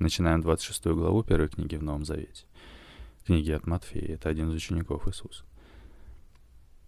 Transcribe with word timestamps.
Начинаем 0.00 0.40
26 0.40 0.86
главу 0.86 1.22
первой 1.22 1.48
книги 1.48 1.76
в 1.76 1.82
Новом 1.82 2.06
Завете. 2.06 2.46
Книги 3.26 3.50
от 3.50 3.66
Матфея. 3.66 4.14
Это 4.14 4.30
один 4.30 4.48
из 4.48 4.54
учеников 4.54 5.06
Иисуса. 5.06 5.44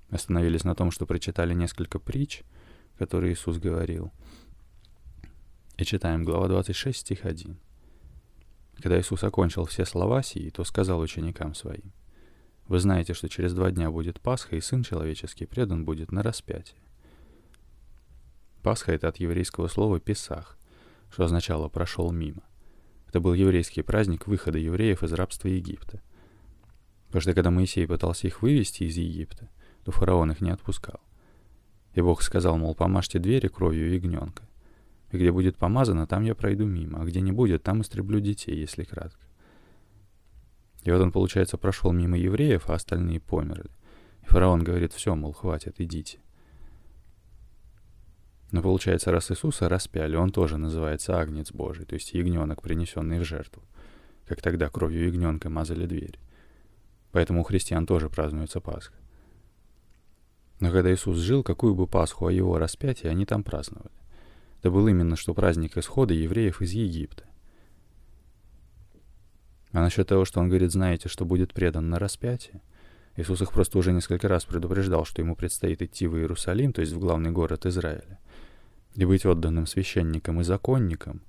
Остановились 0.09 0.65
на 0.65 0.75
том, 0.75 0.91
что 0.91 1.05
прочитали 1.05 1.53
несколько 1.53 1.99
притч, 1.99 2.43
которые 2.97 3.35
Иисус 3.35 3.59
говорил. 3.59 4.11
И 5.77 5.85
читаем 5.85 6.25
глава 6.25 6.49
26, 6.49 7.01
стих 7.01 7.27
1. 7.27 7.59
Когда 8.77 8.99
Иисус 8.99 9.23
окончил 9.25 9.67
все 9.67 9.85
слова 9.85 10.23
сии, 10.23 10.49
то 10.49 10.65
сказал 10.65 10.99
ученикам 10.99 11.55
своим, 11.55 11.93
«Вы 12.67 12.79
знаете, 12.81 13.13
что 13.13 13.29
через 13.29 13.53
два 13.53 13.71
дня 13.73 13.91
будет 13.91 14.23
Пасха, 14.23 14.57
и 14.57 14.63
Сын 14.63 14.83
Человеческий 14.85 15.45
предан 15.45 15.85
будет 15.85 16.13
на 16.13 16.23
распятие. 16.23 16.81
Пасха— 18.63 18.91
это 18.95 19.09
от 19.09 19.19
еврейского 19.19 19.69
слова 19.69 20.01
«песах», 20.01 20.57
что 21.11 21.25
означало 21.25 21.69
«прошел 21.69 22.11
мимо». 22.11 22.43
Это 23.13 23.21
был 23.21 23.35
еврейский 23.35 23.83
праздник 23.83 24.27
выхода 24.27 24.57
евреев 24.57 25.03
из 25.03 25.13
рабства 25.13 25.49
Египта. 25.49 26.01
Потому 27.09 27.21
что 27.21 27.35
когда 27.35 27.51
Моисей 27.51 27.87
пытался 27.87 28.27
их 28.27 28.41
вывести 28.41 28.85
из 28.85 28.97
Египта, 28.97 29.51
то 29.85 29.93
фараон 29.93 30.31
их 30.31 30.41
не 30.41 30.49
отпускал. 30.49 30.99
И 31.93 32.01
Бог 32.01 32.23
сказал, 32.23 32.57
мол, 32.57 32.75
помажьте 32.75 33.19
двери 33.19 33.49
кровью 33.49 33.93
ягненка. 33.93 34.49
И 35.11 35.19
где 35.19 35.31
будет 35.31 35.59
помазано, 35.59 36.07
там 36.07 36.25
я 36.25 36.35
пройду 36.35 36.65
мимо, 36.65 37.03
а 37.03 37.05
где 37.05 37.21
не 37.21 37.33
будет, 37.33 37.63
там 37.63 37.83
истреблю 37.83 38.19
детей, 38.19 38.57
если 38.57 38.83
кратко. 38.83 39.27
И 40.85 40.91
вот 40.91 41.03
он, 41.03 41.13
получается, 41.13 41.59
прошел 41.59 41.93
мимо 41.93 42.17
евреев, 42.17 42.71
а 42.71 42.75
остальные 42.77 43.21
померли. 43.21 43.69
И 44.23 44.25
фараон 44.25 44.65
говорит, 44.65 44.95
все, 44.95 45.15
мол, 45.15 45.35
хватит, 45.35 45.75
идите. 45.81 46.19
Но 48.53 48.61
получается, 48.61 49.11
раз 49.11 49.31
Иисуса 49.31 49.67
распяли, 49.71 50.15
он 50.15 50.31
тоже 50.31 50.59
называется 50.59 51.19
Агнец 51.19 51.51
Божий, 51.53 51.87
то 51.87 51.95
есть 51.95 52.13
ягненок, 52.13 52.61
принесенный 52.61 53.19
в 53.19 53.25
жертву, 53.25 53.63
как 54.27 54.43
тогда 54.43 54.69
кровью 54.69 55.07
ягненка 55.07 55.49
мазали 55.49 55.87
дверь. 55.87 56.19
Поэтому 57.13 57.41
у 57.41 57.45
христиан 57.45 57.87
тоже 57.87 58.11
празднуется 58.11 58.61
Пасха. 58.61 58.95
Но 60.61 60.71
когда 60.71 60.93
Иисус 60.93 61.17
жил, 61.17 61.43
какую 61.43 61.75
бы 61.75 61.87
Пасху 61.87 62.27
о 62.27 62.31
его 62.31 62.59
распятии 62.59 63.07
они 63.07 63.25
там 63.25 63.43
праздновали? 63.43 63.91
Это 64.59 64.71
был 64.71 64.87
именно 64.87 65.17
что 65.17 65.33
праздник 65.33 65.79
исхода 65.79 66.13
евреев 66.13 66.61
из 66.61 66.73
Египта. 66.73 67.25
А 69.73 69.81
насчет 69.81 70.09
того, 70.09 70.27
что 70.27 70.41
он 70.41 70.51
говорит, 70.51 70.73
знаете, 70.73 71.09
что 71.09 71.25
будет 71.25 71.55
предан 71.55 71.89
на 71.89 71.99
распятие, 71.99 72.61
Иисус 73.17 73.41
их 73.41 73.51
просто 73.51 73.79
уже 73.79 73.93
несколько 73.93 74.29
раз 74.29 74.45
предупреждал, 74.45 75.07
что 75.07 75.23
ему 75.23 75.37
предстоит 75.37 75.81
идти 75.81 76.07
в 76.07 76.19
Иерусалим, 76.19 76.75
то 76.75 76.83
есть 76.83 76.93
в 76.93 76.99
главный 76.99 77.31
город 77.31 77.65
Израиля 77.65 78.19
и 78.95 79.05
быть 79.05 79.25
отданным 79.25 79.67
священником 79.67 80.41
и 80.41 80.45
законником 80.45 81.23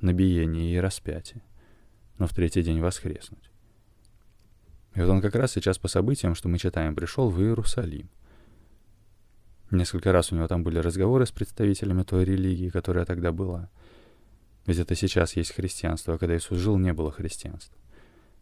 на 0.00 0.12
биение 0.12 0.74
и 0.74 0.78
распятие, 0.78 1.42
но 2.18 2.26
в 2.26 2.34
третий 2.34 2.62
день 2.62 2.80
воскреснуть. 2.80 3.50
И 4.94 5.00
вот 5.00 5.10
он 5.10 5.20
как 5.20 5.34
раз 5.34 5.52
сейчас 5.52 5.78
по 5.78 5.88
событиям, 5.88 6.34
что 6.34 6.48
мы 6.48 6.58
читаем, 6.58 6.94
пришел 6.94 7.28
в 7.28 7.40
Иерусалим. 7.40 8.08
Несколько 9.70 10.12
раз 10.12 10.32
у 10.32 10.36
него 10.36 10.46
там 10.48 10.62
были 10.62 10.78
разговоры 10.78 11.26
с 11.26 11.32
представителями 11.32 12.02
той 12.02 12.24
религии, 12.24 12.70
которая 12.70 13.04
тогда 13.04 13.32
была. 13.32 13.68
Ведь 14.64 14.78
это 14.78 14.94
сейчас 14.94 15.36
есть 15.36 15.52
христианство, 15.52 16.14
а 16.14 16.18
когда 16.18 16.36
Иисус 16.36 16.58
жил, 16.58 16.78
не 16.78 16.92
было 16.92 17.10
христианства. 17.10 17.76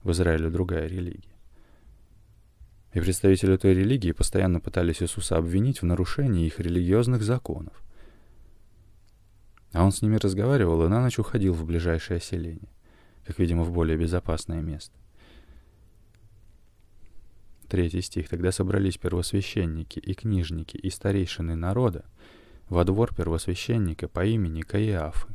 В 0.02 0.12
Израиле 0.12 0.50
другая 0.50 0.86
религия. 0.86 1.34
И 2.92 3.00
представители 3.00 3.56
той 3.56 3.74
религии 3.74 4.12
постоянно 4.12 4.60
пытались 4.60 5.02
Иисуса 5.02 5.36
обвинить 5.36 5.82
в 5.82 5.84
нарушении 5.84 6.46
их 6.46 6.60
религиозных 6.60 7.22
законов. 7.22 7.82
А 9.74 9.82
он 9.82 9.90
с 9.90 10.02
ними 10.02 10.16
разговаривал 10.16 10.84
и 10.84 10.88
на 10.88 11.02
ночь 11.02 11.18
уходил 11.18 11.52
в 11.52 11.64
ближайшее 11.64 12.20
селение, 12.20 12.70
как, 13.26 13.40
видимо, 13.40 13.64
в 13.64 13.72
более 13.72 13.98
безопасное 13.98 14.62
место. 14.62 14.96
Третий 17.68 18.00
стих. 18.00 18.28
«Тогда 18.28 18.52
собрались 18.52 18.98
первосвященники 18.98 19.98
и 19.98 20.14
книжники 20.14 20.76
и 20.76 20.90
старейшины 20.90 21.56
народа 21.56 22.04
во 22.68 22.84
двор 22.84 23.12
первосвященника 23.16 24.06
по 24.06 24.24
имени 24.24 24.62
Каиафы 24.62 25.34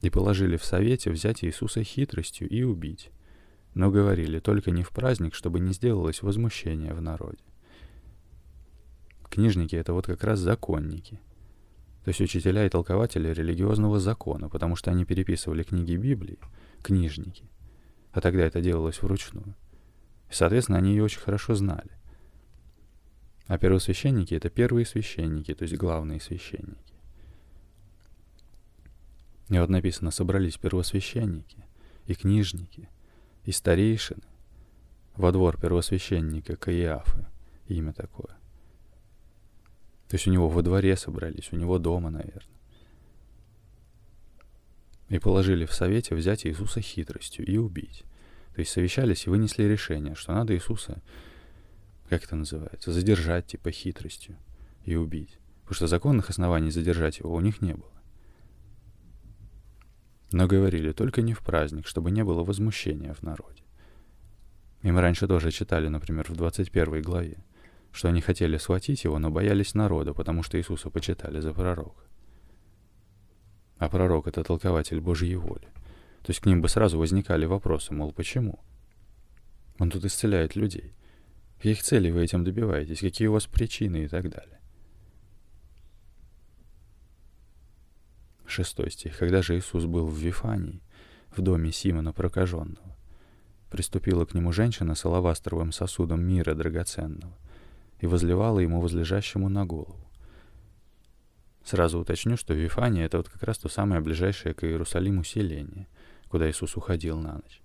и 0.00 0.08
положили 0.08 0.56
в 0.56 0.64
совете 0.64 1.10
взять 1.10 1.42
Иисуса 1.42 1.82
хитростью 1.82 2.48
и 2.48 2.62
убить, 2.62 3.10
но 3.74 3.90
говорили 3.90 4.38
только 4.38 4.70
не 4.70 4.84
в 4.84 4.90
праздник, 4.90 5.34
чтобы 5.34 5.58
не 5.58 5.72
сделалось 5.72 6.22
возмущение 6.22 6.94
в 6.94 7.02
народе. 7.02 7.42
Книжники— 9.28 9.74
это 9.76 9.92
вот 9.92 10.06
как 10.06 10.22
раз 10.22 10.38
законники— 10.38 11.18
то 12.10 12.12
есть 12.12 12.22
учителя 12.22 12.66
и 12.66 12.68
толкователи 12.68 13.28
религиозного 13.28 14.00
закона, 14.00 14.48
потому 14.48 14.74
что 14.74 14.90
они 14.90 15.04
переписывали 15.04 15.62
книги 15.62 15.94
Библии, 15.94 16.40
книжники. 16.82 17.44
А 18.10 18.20
тогда 18.20 18.42
это 18.42 18.60
делалось 18.60 19.00
вручную. 19.00 19.54
Соответственно, 20.28 20.78
они 20.78 20.90
ее 20.90 21.04
очень 21.04 21.20
хорошо 21.20 21.54
знали. 21.54 21.92
А 23.46 23.58
первосвященники— 23.58 24.34
это 24.34 24.50
первые 24.50 24.86
священники, 24.86 25.54
то 25.54 25.62
есть 25.62 25.76
главные 25.76 26.20
священники. 26.20 26.94
И 29.48 29.56
вот 29.60 29.68
написано, 29.68 30.10
собрались 30.10 30.56
первосвященники 30.56 31.64
и 32.06 32.14
книжники, 32.14 32.88
и 33.44 33.52
старейшины 33.52 34.24
во 35.14 35.30
двор 35.30 35.60
первосвященника 35.60 36.56
Каиафы, 36.56 37.28
имя 37.68 37.92
такое. 37.92 38.39
То 40.10 40.16
есть 40.16 40.26
у 40.26 40.32
него 40.32 40.48
во 40.48 40.60
дворе 40.62 40.96
собрались, 40.96 41.52
у 41.52 41.56
него 41.56 41.78
дома, 41.78 42.10
наверное. 42.10 42.58
И 45.08 45.20
положили 45.20 45.66
в 45.66 45.72
совете 45.72 46.16
взять 46.16 46.44
Иисуса 46.46 46.80
хитростью 46.80 47.46
и 47.46 47.56
убить. 47.58 48.02
То 48.52 48.58
есть 48.58 48.72
совещались 48.72 49.26
и 49.26 49.30
вынесли 49.30 49.62
решение, 49.62 50.16
что 50.16 50.32
надо 50.32 50.52
Иисуса, 50.52 51.00
как 52.08 52.24
это 52.24 52.34
называется, 52.34 52.92
задержать 52.92 53.46
типа 53.46 53.70
хитростью 53.70 54.36
и 54.84 54.96
убить. 54.96 55.38
Потому 55.60 55.76
что 55.76 55.86
законных 55.86 56.28
оснований 56.28 56.72
задержать 56.72 57.20
его 57.20 57.32
у 57.32 57.40
них 57.40 57.62
не 57.62 57.74
было. 57.74 58.02
Но 60.32 60.48
говорили 60.48 60.90
только 60.90 61.22
не 61.22 61.34
в 61.34 61.40
праздник, 61.40 61.86
чтобы 61.86 62.10
не 62.10 62.24
было 62.24 62.42
возмущения 62.42 63.14
в 63.14 63.22
народе. 63.22 63.62
И 64.82 64.90
мы 64.90 65.02
раньше 65.02 65.28
тоже 65.28 65.52
читали, 65.52 65.86
например, 65.86 66.26
в 66.28 66.34
21 66.34 67.00
главе 67.00 67.44
что 67.92 68.08
они 68.08 68.20
хотели 68.20 68.56
схватить 68.56 69.04
его, 69.04 69.18
но 69.18 69.30
боялись 69.30 69.74
народа, 69.74 70.14
потому 70.14 70.42
что 70.42 70.58
Иисуса 70.58 70.90
почитали 70.90 71.40
за 71.40 71.52
пророка. 71.52 72.04
А 73.78 73.88
пророк— 73.88 74.26
это 74.28 74.44
толкователь 74.44 75.00
Божьей 75.00 75.36
воли. 75.36 75.68
То 76.22 76.30
есть 76.30 76.40
к 76.40 76.46
ним 76.46 76.60
бы 76.60 76.68
сразу 76.68 76.98
возникали 76.98 77.46
вопросы, 77.46 77.94
мол, 77.94 78.12
почему? 78.12 78.60
Он 79.78 79.90
тут 79.90 80.04
исцеляет 80.04 80.54
людей. 80.54 80.94
Каких 81.56 81.82
целей 81.82 82.10
вы 82.10 82.22
этим 82.22 82.44
добиваетесь? 82.44 83.00
Какие 83.00 83.28
у 83.28 83.32
вас 83.32 83.46
причины 83.46 84.04
и 84.04 84.08
так 84.08 84.28
далее? 84.28 84.60
Шестой 88.46 88.90
стих. 88.90 89.16
Когда 89.16 89.42
же 89.42 89.56
Иисус 89.58 89.86
был 89.86 90.06
в 90.06 90.18
Вифании, 90.18 90.82
в 91.34 91.40
доме 91.40 91.72
Симона 91.72 92.12
Прокаженного, 92.12 92.96
приступила 93.70 94.24
к 94.26 94.34
нему 94.34 94.52
женщина 94.52 94.94
с 94.94 95.04
алавастровым 95.04 95.72
сосудом 95.72 96.22
мира 96.22 96.54
драгоценного— 96.54 97.36
и 98.00 98.06
возливала 98.06 98.60
ему 98.60 98.80
возлежащему 98.80 99.48
на 99.48 99.64
голову. 99.66 100.10
Сразу 101.64 102.00
уточню, 102.00 102.36
что 102.36 102.54
Вифания— 102.54 103.04
это 103.06 103.18
вот 103.18 103.28
как 103.28 103.42
раз 103.42 103.58
то 103.58 103.68
самое 103.68 104.00
ближайшее 104.00 104.54
к 104.54 104.64
Иерусалиму 104.64 105.24
селение, 105.24 105.86
куда 106.28 106.50
Иисус 106.50 106.76
уходил 106.76 107.18
на 107.18 107.34
ночь. 107.34 107.60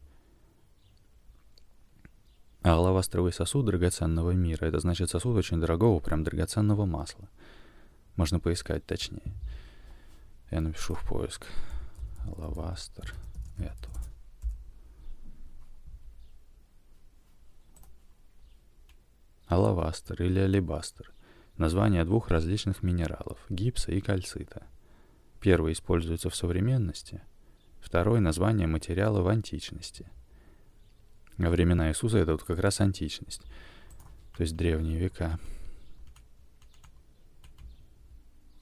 А 2.62 2.74
алавастровый 2.74 3.32
сосуд 3.32 3.66
драгоценного 3.66 4.32
мира— 4.32 4.66
это 4.68 4.80
значит 4.80 5.10
сосуд 5.10 5.38
очень 5.38 5.62
дорогого, 5.62 6.00
прям 6.00 6.24
драгоценного 6.24 6.86
масла. 6.86 7.30
Можно 8.16 8.40
поискать 8.40 8.86
точнее. 8.86 9.34
Я 10.52 10.62
напишу 10.62 10.96
в 10.96 11.08
поиск. 11.08 11.46
Алавастр 12.26 13.14
этого. 13.58 14.05
Алавастер 19.48 20.22
или 20.24 20.40
алебастер– 20.40 21.12
название 21.58 22.04
двух 22.04 22.30
различных 22.30 22.84
минералов– 22.84 23.40
гипса 23.50 23.92
и 23.92 24.02
кальцита. 24.02 24.64
Первый 25.40 25.74
используется 25.74 26.30
в 26.30 26.36
современности, 26.36 27.22
второй– 27.80 28.20
название 28.22 28.68
материала 28.68 29.22
в 29.22 29.28
античности. 29.28 30.10
Во 31.38 31.50
времена 31.50 31.90
Иисуса 31.90 32.18
это 32.18 32.34
вот 32.34 32.44
как 32.44 32.60
раз 32.60 32.80
античность, 32.82 33.44
то 34.36 34.42
есть 34.42 34.56
древние 34.56 34.98
века. 34.98 35.40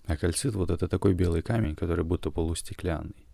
А 0.05 0.17
кальцит 0.17 0.53
вот 0.55 0.69
это 0.69 0.87
такой 0.87 1.13
белый 1.13 1.41
камень, 1.41 1.75
который 1.75 2.03
будто 2.03 2.29
полустеклянный, 2.29 3.27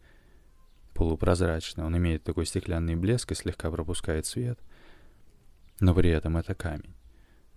полупрозрачный. 0.94 1.84
Он 1.84 1.98
имеет 1.98 2.24
такой 2.24 2.46
стеклянный 2.46 2.96
блеск 2.96 3.32
и 3.32 3.36
слегка 3.36 3.72
пропускает 3.72 4.26
свет, 4.26 4.60
но 5.80 5.96
при 5.96 6.10
этом 6.12 6.38
это 6.38 6.54
камень. 6.54 6.99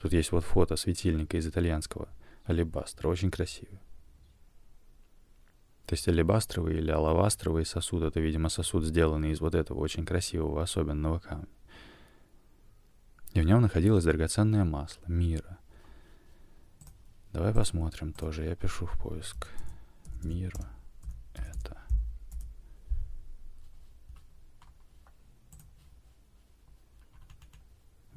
Тут 0.03 0.13
есть 0.13 0.33
вот 0.33 0.43
фото 0.43 0.75
светильника 0.75 1.37
из 1.37 1.47
итальянского 1.47 2.09
алебастра, 2.45 3.07
очень 3.09 3.31
красивый. 3.31 3.79
То 5.87 5.95
есть 5.95 6.09
алебастровый 6.09 6.79
или 6.79 6.91
алавастровый 6.91 7.65
сосуд— 7.65 8.03
это, 8.05 8.19
видимо, 8.19 8.49
сосуд, 8.49 8.85
сделанный 8.85 9.31
из 9.31 9.41
вот 9.41 9.55
этого 9.55 9.79
очень 9.79 10.05
красивого 10.05 10.61
особенного 10.61 11.21
камня. 11.21 11.47
И 13.35 13.41
в 13.41 13.45
нем 13.45 13.63
находилось 13.63 14.03
драгоценное 14.03 14.65
масло 14.65 15.05
мира. 15.07 15.59
Давай 17.33 17.55
посмотрим 17.55 18.13
тоже. 18.13 18.45
Я 18.45 18.57
пишу 18.57 18.87
в 18.87 18.99
поиск. 19.01 19.47
Мира. 20.25 20.69
Это. 21.37 21.81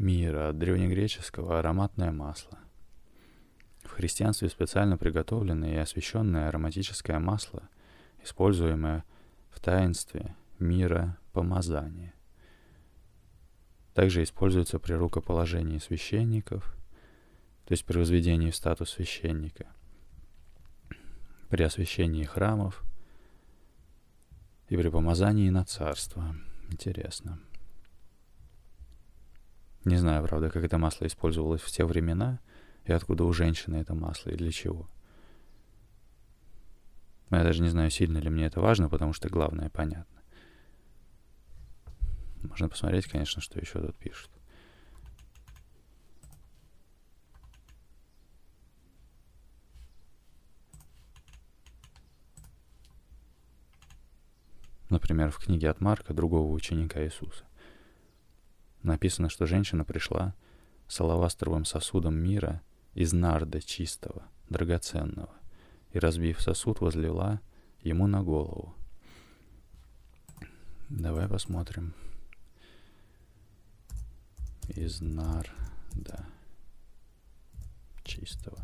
Мира 0.05 0.49
от 0.49 0.59
древнегреческого 0.59 1.57
ароматное 1.57 2.11
масло. 2.11 2.59
В 3.81 3.89
христианстве 3.89 4.49
специально 4.49 4.99
приготовленное 4.99 5.73
и 5.73 5.77
освященное 5.77 6.47
ароматическое 6.47 7.17
масло, 7.17 7.67
используемое 8.23 9.03
в 9.49 9.59
таинстве 9.59 10.35
мира 10.59 11.17
помазания. 11.33 12.13
Также 13.95 14.21
используется 14.21 14.77
при 14.77 14.93
рукоположении 14.93 15.79
священников, 15.79 16.77
то 17.65 17.71
есть 17.71 17.83
при 17.83 17.97
возведении 17.97 18.51
в 18.51 18.55
статус 18.55 18.91
священника, 18.91 19.65
при 21.49 21.63
освящении 21.63 22.25
храмов 22.25 22.83
и 24.69 24.77
при 24.77 24.87
помазании 24.89 25.49
на 25.49 25.65
царство. 25.65 26.35
Интересно. 26.69 27.39
Не 29.85 29.97
знаю, 29.97 30.23
правда, 30.23 30.49
как 30.49 30.63
это 30.63 30.79
масло 30.79 31.05
использовалось 31.05 31.61
в 31.61 31.69
те 31.69 31.85
времена, 31.85 32.39
и 32.85 32.91
откуда 32.91 33.23
у 33.23 33.31
женщины 33.31 33.75
это 33.77 33.93
масло, 33.93 34.31
и 34.31 34.35
для 34.35 34.51
чего. 34.51 34.89
Я 37.29 37.43
даже 37.43 37.61
не 37.61 37.69
знаю, 37.69 37.91
сильно 37.91 38.17
ли 38.17 38.29
мне 38.29 38.45
это 38.45 38.61
важно, 38.61 38.89
потому 38.89 39.13
что 39.13 39.29
главное 39.29 39.69
понятно. 39.69 40.21
Можно 42.41 42.67
посмотреть, 42.67 43.05
конечно, 43.05 43.41
что 43.41 43.59
еще 43.59 43.79
тут 43.79 43.95
пишут. 43.97 44.31
Например, 54.89 55.29
в 55.29 55.37
книге 55.37 55.69
от 55.69 55.81
Марка, 55.81 56.13
другого 56.13 56.51
ученика 56.51 57.03
Иисуса. 57.03 57.45
Написано, 58.85 59.29
что 59.29 59.47
женщина 59.47 59.83
пришла 59.83 60.35
с 60.87 61.01
алавастровым 61.01 61.65
сосудом 61.65 62.17
мира 62.17 62.61
из 62.93 63.13
нарда 63.13 63.59
чистого, 63.59 64.21
драгоценного, 64.47 65.33
и, 65.89 65.97
разбив 65.97 66.39
сосуд, 66.39 66.81
возлила 66.81 67.41
ему 67.81 68.05
на 68.05 68.21
голову. 68.21 68.75
Давай 70.87 71.27
посмотрим 71.27 71.95
из 74.67 75.01
нарда 75.01 76.27
чистого. 78.03 78.59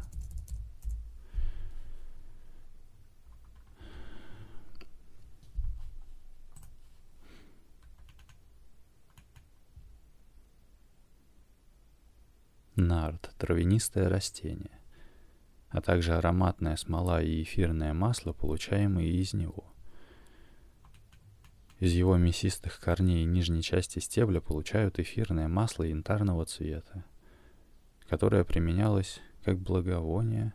Нард– 12.81 13.33
травянистое 13.37 14.09
растение, 14.09 14.79
а 15.69 15.81
также 15.81 16.13
ароматная 16.13 16.75
смола 16.75 17.21
и 17.21 17.43
эфирное 17.43 17.93
масло, 17.93 18.33
получаемые 18.33 19.11
из 19.11 19.33
него– 19.33 19.65
из 21.81 21.93
его 21.93 22.15
мясистых 22.15 22.79
корней 22.79 23.23
и 23.23 23.25
нижней 23.25 23.63
части 23.63 23.97
стебля 23.97 24.39
получают 24.39 24.99
эфирное 24.99 25.47
масло 25.47 25.81
янтарного 25.81 26.45
цвета, 26.45 27.03
которое 28.07 28.43
применялось 28.43 29.19
как 29.43 29.57
благовоние 29.57 30.53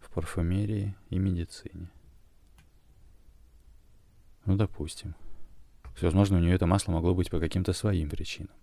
в 0.00 0.10
парфюмерии 0.10 0.96
и 1.10 1.18
медицине. 1.20 1.92
Ну, 4.46 4.56
допустим. 4.56 5.14
Возможно, 6.00 6.38
у 6.38 6.40
нее 6.40 6.56
это 6.56 6.66
масло 6.66 6.90
могло 6.90 7.14
быть 7.14 7.30
по 7.30 7.38
каким-то 7.38 7.72
своим 7.72 8.10
причинам. 8.10 8.56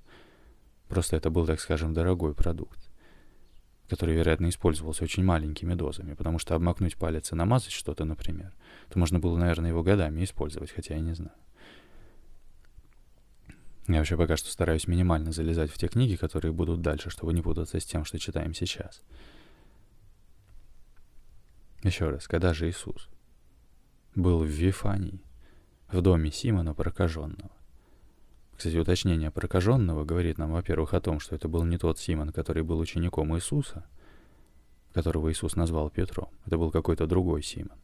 Просто 0.88 1.16
это 1.18 1.30
был, 1.30 1.46
так 1.46 1.60
скажем, 1.60 1.94
дорогой 1.94 2.34
продукт, 2.34 2.90
который, 3.90 4.16
вероятно, 4.16 4.50
использовался 4.50 5.04
очень 5.04 5.24
маленькими 5.24 5.74
дозами, 5.74 6.14
потому 6.14 6.40
что 6.40 6.56
обмакнуть 6.56 6.98
палец 6.98 7.32
и 7.32 7.36
намазать 7.36 7.72
что-то, 7.72 8.06
например, 8.06 8.54
то 8.90 9.00
можно 9.00 9.20
было, 9.20 9.38
наверное, 9.38 9.70
его 9.70 9.84
годами 9.84 10.24
использовать, 10.24 10.72
хотя 10.72 10.96
я 10.96 11.02
не 11.02 11.14
знаю. 11.14 11.36
Я 13.88 14.00
вообще 14.00 14.18
пока 14.18 14.36
что 14.36 14.52
стараюсь 14.52 14.88
минимально 14.88 15.32
залезать 15.32 15.72
в 15.72 15.78
те 15.78 15.88
книги, 15.88 16.18
которые 16.18 16.52
будут 16.52 16.82
дальше, 16.82 17.10
чтобы 17.10 17.34
не 17.34 17.42
путаться 17.42 17.80
с 17.80 17.86
тем, 17.86 18.04
что 18.04 18.20
читаем 18.20 18.54
сейчас. 18.54 19.02
Еще 21.84 22.10
раз, 22.10 22.28
когда 22.28 22.54
же 22.54 22.70
Иисус 22.70 23.08
был 24.14 24.40
в 24.40 24.48
Вифании, 24.48 25.22
в 25.90 26.02
доме 26.02 26.32
Симона 26.32 26.74
прокаженного? 26.74 27.52
Кстати, 28.58 28.76
уточнение 28.76 29.30
прокаженного 29.30 30.04
говорит 30.04 30.40
нам, 30.40 30.52
во-первых, 30.52 30.96
о 30.96 31.00
том, 31.00 31.20
что 31.20 31.36
это 31.36 31.48
был 31.48 31.64
не 31.64 31.78
тот 31.78 32.00
Симон, 32.00 32.32
который 32.32 32.64
был 32.64 32.80
учеником 32.80 33.36
Иисуса, 33.36 33.86
которого 34.94 35.32
Иисус 35.32 35.56
назвал 35.56 35.92
Петром. 35.92 36.30
Это 36.48 36.58
был 36.58 36.72
какой-то 36.72 37.06
другой 37.06 37.44
Симон. 37.44 37.78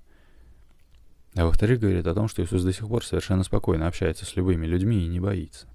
А 1.36 1.46
во-вторых, 1.46 1.80
говорит 1.80 2.08
о 2.08 2.16
том, 2.16 2.28
что 2.28 2.44
Иисус 2.44 2.64
до 2.64 2.74
сих 2.74 2.88
пор 2.88 3.06
совершенно 3.06 3.44
спокойно 3.44 3.88
общается 3.88 4.26
с 4.26 4.36
любыми 4.36 4.66
людьми 4.66 5.04
и 5.04 5.08
не 5.08 5.20
боится. 5.20 5.68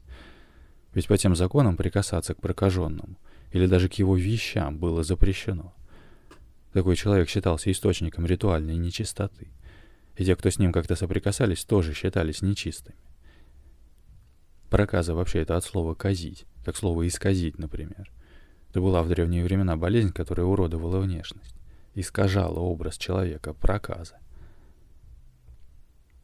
Ведь 0.95 1.07
по 1.07 1.17
тем 1.17 1.37
законам 1.37 1.77
прикасаться 1.77 2.35
к 2.35 2.41
прокаженному 2.41 3.17
или 3.53 3.67
даже 3.67 3.89
к 3.89 3.95
его 3.95 4.17
вещам 4.17 4.79
было 4.79 5.05
запрещено. 5.05 5.75
Такой 6.73 6.97
человек 6.97 7.29
считался 7.29 7.71
источником 7.71 8.27
ритуальной 8.27 8.77
нечистоты. 8.77 9.47
И 10.17 10.25
те, 10.25 10.35
кто 10.35 10.51
с 10.51 10.59
ним 10.59 10.73
как-то 10.73 10.97
соприкасались, 10.97 11.65
тоже 11.65 11.95
считались 11.95 12.43
нечистыми. 12.43 12.97
Проказа 14.71 15.15
вообще 15.15 15.41
это 15.41 15.57
от 15.57 15.65
слова 15.65 15.95
«казить», 15.95 16.47
как 16.65 16.77
слово 16.77 17.07
«исказить», 17.07 17.59
например. 17.59 18.11
Это 18.71 18.81
была 18.81 19.03
в 19.03 19.09
древние 19.09 19.43
времена 19.43 19.77
болезнь, 19.77 20.13
которая 20.13 20.47
уродовала 20.47 21.01
внешность, 21.01 21.57
искажала 21.95 22.59
образ 22.59 22.99
человека, 22.99 23.55
проказа. 23.55 24.19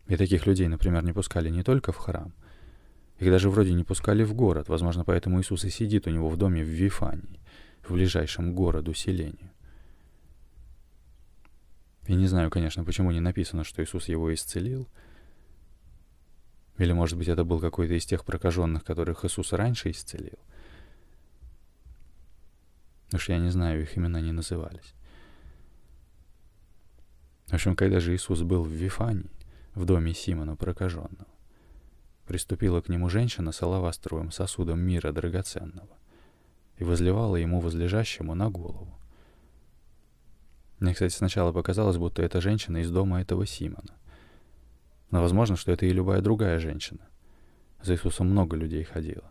И 0.08 0.16
таких 0.16 0.46
людей, 0.46 0.68
например, 0.68 1.02
не 1.02 1.12
пускали 1.12 1.48
не 1.48 1.62
только 1.62 1.92
в 1.92 1.96
храм, 1.96 2.34
их 3.18 3.30
даже 3.30 3.48
вроде 3.48 3.72
не 3.72 3.84
пускали 3.84 4.24
в 4.24 4.34
город, 4.34 4.68
возможно, 4.68 5.04
поэтому 5.04 5.40
Иисус 5.40 5.64
и 5.64 5.70
сидит 5.70 6.06
у 6.06 6.10
него 6.10 6.28
в 6.28 6.36
доме 6.36 6.62
в 6.62 6.68
Вифании, 6.68 7.40
в 7.82 7.94
ближайшем 7.94 8.54
городу 8.54 8.92
селению. 8.92 9.50
И 12.06 12.14
не 12.14 12.26
знаю, 12.26 12.50
конечно, 12.50 12.84
почему 12.84 13.12
не 13.12 13.20
написано, 13.20 13.64
что 13.64 13.82
Иисус 13.82 14.08
его 14.08 14.32
исцелил. 14.34 14.88
Или, 16.78 16.92
может 16.92 17.16
быть, 17.18 17.28
это 17.28 17.44
был 17.44 17.60
какой-то 17.60 17.94
из 17.94 18.04
тех 18.04 18.24
прокаженных, 18.24 18.84
которых 18.84 19.24
Иисус 19.24 19.52
раньше 19.52 19.90
исцелил. 19.90 20.38
Уж 23.12 23.28
я 23.28 23.38
не 23.38 23.50
знаю, 23.50 23.82
их 23.82 23.96
имена 23.96 24.20
не 24.20 24.32
назывались. 24.32 24.94
В 27.46 27.54
общем, 27.54 27.76
когда 27.76 28.00
же 28.00 28.14
Иисус 28.14 28.42
был 28.42 28.64
в 28.64 28.70
Вифании, 28.70 29.30
в 29.74 29.84
доме 29.84 30.14
Симона 30.14 30.56
прокаженного, 30.56 31.26
Приступила 32.26 32.80
к 32.80 32.88
нему 32.88 33.10
женщина 33.10 33.52
с 33.52 33.60
алавастровым 33.62 34.30
сосудом 34.30 34.80
мира 34.80 35.12
драгоценного 35.12 35.98
и 36.78 36.84
возливала 36.84 37.36
ему 37.36 37.60
возлежащему 37.60 38.34
на 38.34 38.48
голову. 38.48 38.98
Мне, 40.78 40.94
кстати, 40.94 41.14
сначала 41.14 41.52
показалось, 41.52 41.98
будто 41.98 42.22
это 42.22 42.40
женщина 42.40 42.78
из 42.78 42.90
дома 42.90 43.20
этого 43.20 43.46
Симона. 43.46 43.94
Но 45.14 45.22
возможно, 45.22 45.54
что 45.54 45.70
это 45.70 45.86
и 45.86 45.92
любая 45.92 46.20
другая 46.20 46.58
женщина. 46.58 47.06
За 47.80 47.94
Иисусом 47.94 48.30
много 48.30 48.56
людей 48.56 48.82
ходило. 48.82 49.30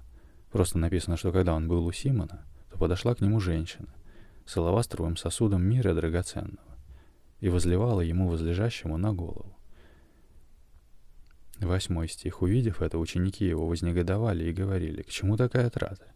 Просто 0.50 0.78
написано, 0.78 1.18
что 1.18 1.34
когда 1.34 1.54
он 1.54 1.68
был 1.68 1.86
у 1.86 1.92
Симона, 1.92 2.46
то 2.72 2.78
подошла 2.78 3.13
к 3.13 3.20
нему 3.20 3.42
женщина 3.42 3.94
с 4.46 4.56
алавастровым 4.56 5.18
сосудом 5.18 5.62
мира 5.62 5.94
драгоценного 5.94 6.78
и 7.42 7.50
возливала 7.50 8.00
ему 8.00 8.30
возлежащему 8.30 8.96
на 8.96 9.12
голову. 9.12 9.58
Восьмой 11.60 12.08
стих. 12.08 12.42
Увидев 12.42 12.82
это, 12.82 12.98
ученики 12.98 13.46
его 13.46 13.68
вознегодовали 13.68 14.46
и 14.46 14.54
говорили, 14.54 15.02
к 15.02 15.10
чему 15.10 15.36
такая 15.36 15.70
трата? 15.70 16.08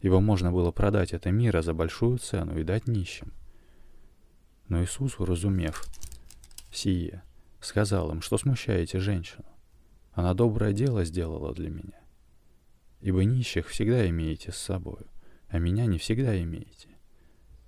Ибо 0.00 0.18
можно 0.18 0.50
было 0.50 0.72
продать 0.72 1.12
это 1.12 1.30
мира 1.30 1.62
за 1.62 1.72
большую 1.72 2.18
цену 2.18 2.58
и 2.58 2.64
дать 2.64 2.88
нищим. 2.88 3.32
Но 4.66 4.82
Иисус, 4.82 5.20
уразумев 5.20 5.84
сие, 6.72 7.22
сказал 7.62 8.10
им, 8.10 8.20
что 8.20 8.38
смущаете 8.38 8.98
женщину. 8.98 9.44
Она 10.12 10.34
доброе 10.34 10.72
дело 10.72 11.04
сделала 11.04 11.54
для 11.54 11.70
меня. 11.70 12.00
Ибо 13.00 13.24
нищих 13.24 13.68
всегда 13.68 14.08
имеете 14.08 14.52
с 14.52 14.56
собою, 14.56 15.06
а 15.48 15.58
меня 15.58 15.86
не 15.86 15.98
всегда 15.98 16.40
имеете. 16.40 16.88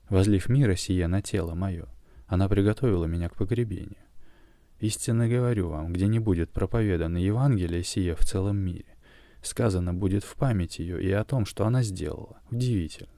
Возлив 0.09 0.49
мира 0.49 0.75
сие 0.75 1.07
на 1.07 1.23
тело 1.23 1.55
мое, 1.55 1.87
она 2.27 2.49
приготовила 2.49 3.07
меня 3.07 3.29
к 3.29 3.37
погребению. 3.37 3.97
истинно 4.81 5.29
говорю 5.29 5.71
вам, 5.71 5.93
где 5.93 6.07
не 6.09 6.19
будет 6.19 6.51
проповедано 6.51 7.17
Евангелие 7.17 7.83
сие 7.83 8.15
в 8.15 8.25
целом 8.25 8.59
мире, 8.59 8.97
сказано 9.43 9.95
будет 9.95 10.25
в 10.25 10.35
память 10.35 10.79
ее 10.79 11.03
и 11.03 11.11
о 11.11 11.25
том, 11.25 11.47
что 11.47 11.67
она 11.67 11.83
сделала. 11.83 12.41
Удивительно. 12.51 13.14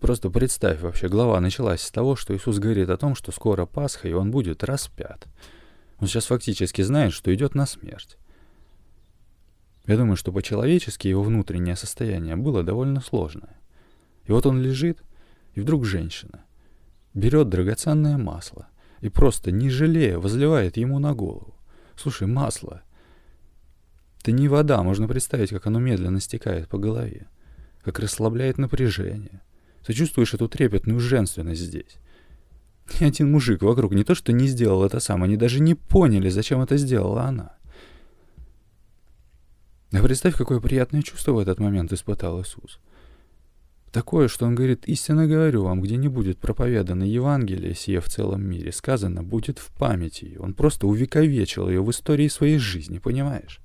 Просто 0.00 0.30
представь 0.30 0.80
вообще, 0.80 1.08
глава 1.08 1.40
началась 1.40 1.80
с 1.80 1.90
того, 1.90 2.16
что 2.16 2.36
Иисус 2.36 2.58
говорит 2.58 2.90
о 2.90 2.96
том, 2.96 3.14
что 3.14 3.32
скоро 3.32 3.64
Пасха, 3.66 4.08
и 4.08 4.12
Он 4.12 4.30
будет 4.30 4.62
распят. 4.62 5.26
Он 5.98 6.06
сейчас 6.06 6.26
фактически 6.26 6.82
знает, 6.82 7.12
что 7.12 7.34
идет 7.34 7.54
на 7.54 7.66
смерть. 7.66 8.18
Я 9.86 9.96
думаю, 9.96 10.16
что 10.16 10.32
по-человечески 10.32 11.08
его 11.08 11.22
внутреннее 11.22 11.76
состояние 11.76 12.36
было 12.36 12.62
довольно 12.62 13.00
сложное. 13.00 13.56
И 14.24 14.32
вот 14.32 14.44
он 14.44 14.60
лежит, 14.60 14.98
и 15.54 15.60
вдруг 15.60 15.84
женщина 15.84 16.44
берет 17.14 17.48
драгоценное 17.48 18.18
масло 18.18 18.68
и 19.00 19.08
просто, 19.08 19.52
не 19.52 19.70
жалея, 19.70 20.18
возливает 20.18 20.76
ему 20.76 20.98
на 20.98 21.14
голову. 21.14 21.54
Слушай, 21.94 22.26
масло. 22.26 22.82
Это 24.20 24.32
не 24.32 24.48
вода, 24.48 24.82
можно 24.82 25.06
представить, 25.06 25.50
как 25.50 25.66
оно 25.66 25.78
медленно 25.78 26.20
стекает 26.20 26.68
по 26.68 26.78
голове, 26.78 27.28
как 27.82 28.00
расслабляет 28.00 28.58
напряжение. 28.58 29.40
Ты 29.86 29.92
чувствуешь 29.92 30.34
эту 30.34 30.48
трепетную 30.48 30.98
женственность 30.98 31.60
здесь. 31.60 31.98
Ни 33.00 33.04
один 33.04 33.30
мужик 33.30 33.62
вокруг 33.62 33.94
не 33.94 34.02
то 34.02 34.16
что 34.16 34.32
не 34.32 34.48
сделал 34.48 34.84
это 34.84 34.98
сам, 34.98 35.22
они 35.22 35.36
даже 35.36 35.60
не 35.60 35.74
поняли, 35.74 36.28
зачем 36.28 36.60
это 36.60 36.76
сделала 36.76 37.22
она. 37.22 37.56
А 39.92 40.02
представь, 40.02 40.36
какое 40.36 40.60
приятное 40.60 41.02
чувство 41.02 41.32
в 41.32 41.38
этот 41.38 41.60
момент 41.60 41.92
испытал 41.92 42.42
Иисус. 42.42 42.80
Такое, 43.92 44.26
что 44.26 44.44
он 44.46 44.56
говорит, 44.56 44.86
истинно 44.86 45.28
говорю 45.28 45.62
вам, 45.62 45.80
где 45.80 45.96
не 45.96 46.08
будет 46.08 46.38
проповедано 46.38 47.04
Евангелие 47.04 47.74
сие 47.74 48.00
в 48.00 48.08
целом 48.08 48.42
мире, 48.42 48.72
сказано, 48.72 49.22
будет 49.22 49.58
в 49.58 49.72
памяти. 49.72 50.36
Он 50.38 50.52
просто 50.52 50.88
увековечил 50.88 51.68
ее 51.68 51.82
в 51.82 51.90
истории 51.92 52.28
своей 52.28 52.58
жизни, 52.58 52.98
понимаешь? 52.98 53.60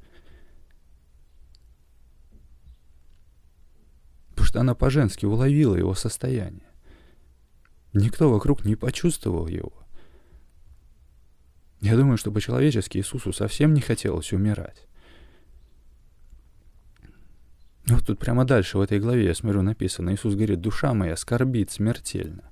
Что 4.51 4.59
она 4.59 4.75
по-женски 4.75 5.25
уловила 5.25 5.77
его 5.77 5.95
состояние. 5.95 6.67
Никто 7.93 8.29
вокруг 8.29 8.65
не 8.65 8.75
почувствовал 8.75 9.47
его. 9.47 9.71
Я 11.79 11.95
думаю, 11.95 12.17
что 12.17 12.33
по-человечески 12.33 12.97
Иисусу 12.97 13.31
совсем 13.31 13.73
не 13.73 13.79
хотелось 13.79 14.33
умирать. 14.33 14.87
Вот 17.85 18.05
тут 18.05 18.19
прямо 18.19 18.43
дальше 18.43 18.77
в 18.77 18.81
этой 18.81 18.99
главе, 18.99 19.23
я 19.23 19.35
смотрю, 19.35 19.61
написано, 19.61 20.13
Иисус 20.13 20.35
говорит, 20.35 20.59
душа 20.59 20.93
моя 20.93 21.15
скорбит 21.15 21.71
смертельно. 21.71 22.51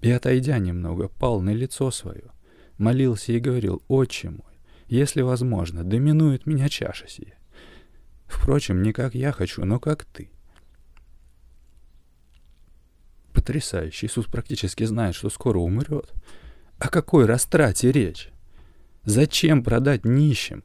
И, 0.00 0.10
отойдя 0.10 0.56
немного, 0.56 1.08
пал 1.08 1.42
на 1.42 1.50
лицо 1.50 1.90
свое, 1.90 2.30
молился 2.78 3.32
и 3.32 3.40
говорил, 3.40 3.82
«Отче 3.88 4.30
мой, 4.30 4.58
если 4.86 5.20
возможно, 5.20 5.84
доминует 5.84 6.46
меня 6.46 6.70
чаша 6.70 7.08
сия. 7.08 7.36
Впрочем, 8.34 8.82
не 8.82 8.92
как 8.92 9.14
я 9.14 9.32
хочу, 9.32 9.64
но 9.64 9.78
как 9.78 10.04
ты». 10.04 10.30
Потрясающе. 13.32 14.06
Иисус 14.06 14.26
практически 14.26 14.84
знает, 14.84 15.14
что 15.14 15.30
скоро 15.30 15.58
умрет. 15.58 16.12
О 16.78 16.88
какой 16.88 17.26
растрате 17.26 17.90
речь? 17.90 18.30
Зачем 19.04 19.62
продать 19.64 20.04
нищим? 20.04 20.62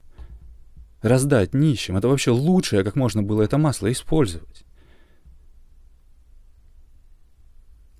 раздать 1.01 1.53
нищим. 1.53 1.97
Это 1.97 2.07
вообще 2.07 2.31
лучшее, 2.31 2.83
как 2.83 2.95
можно 2.95 3.23
было 3.23 3.43
это 3.43 3.57
масло 3.57 3.91
использовать. 3.91 4.63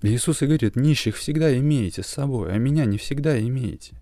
Иисус 0.02 0.42
и 0.42 0.46
говорит, 0.46 0.76
нищих 0.76 1.16
всегда 1.16 1.56
имеете 1.58 2.02
с 2.02 2.06
собой, 2.06 2.52
а 2.52 2.58
меня 2.58 2.86
не 2.86 2.96
всегда 2.96 3.38
имеете. 3.38 4.00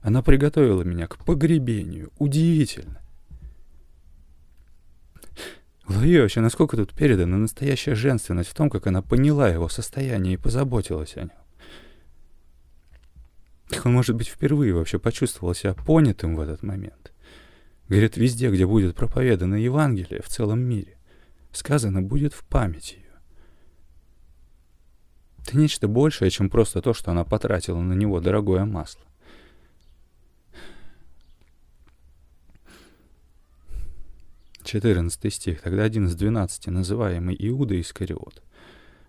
Она 0.00 0.22
приготовила 0.22 0.82
меня 0.82 1.08
к 1.08 1.24
погребению. 1.24 2.12
Удивительно. 2.18 3.00
Вообще, 5.86 6.40
насколько 6.40 6.76
тут 6.76 6.94
передана 6.94 7.36
настоящая 7.36 7.94
женственность 7.94 8.48
в 8.48 8.54
том, 8.54 8.70
как 8.70 8.86
она 8.86 9.02
поняла 9.02 9.48
его 9.48 9.68
состояние 9.68 10.34
и 10.34 10.38
позаботилась 10.38 11.16
о 11.16 11.22
нем. 11.22 11.30
Он, 13.84 13.92
может 13.92 14.16
быть, 14.16 14.28
впервые 14.28 14.72
вообще 14.72 14.98
почувствовал 14.98 15.54
себя 15.54 15.74
понятым 15.74 16.36
в 16.36 16.40
этот 16.40 16.62
момент. 16.62 17.12
Говорит, 17.88 18.16
везде, 18.16 18.50
где 18.50 18.66
будет 18.66 18.96
проповедано 18.96 19.56
Евангелие 19.56 20.22
в 20.22 20.28
целом 20.28 20.60
мире, 20.60 20.96
сказано 21.52 22.00
будет 22.00 22.32
в 22.32 22.44
память 22.46 22.92
ее. 22.92 23.04
Это 25.38 25.58
нечто 25.58 25.86
большее, 25.86 26.30
чем 26.30 26.48
просто 26.48 26.80
то, 26.80 26.94
что 26.94 27.10
она 27.10 27.24
потратила 27.24 27.80
на 27.80 27.92
него 27.92 28.20
дорогое 28.20 28.64
масло. 28.64 29.02
Четырнадцатый 34.64 35.30
стих. 35.30 35.60
Тогда 35.60 35.82
один 35.82 36.06
из 36.06 36.14
двенадцати, 36.14 36.70
называемый 36.70 37.36
Иуда 37.38 37.78
Искариот, 37.78 38.42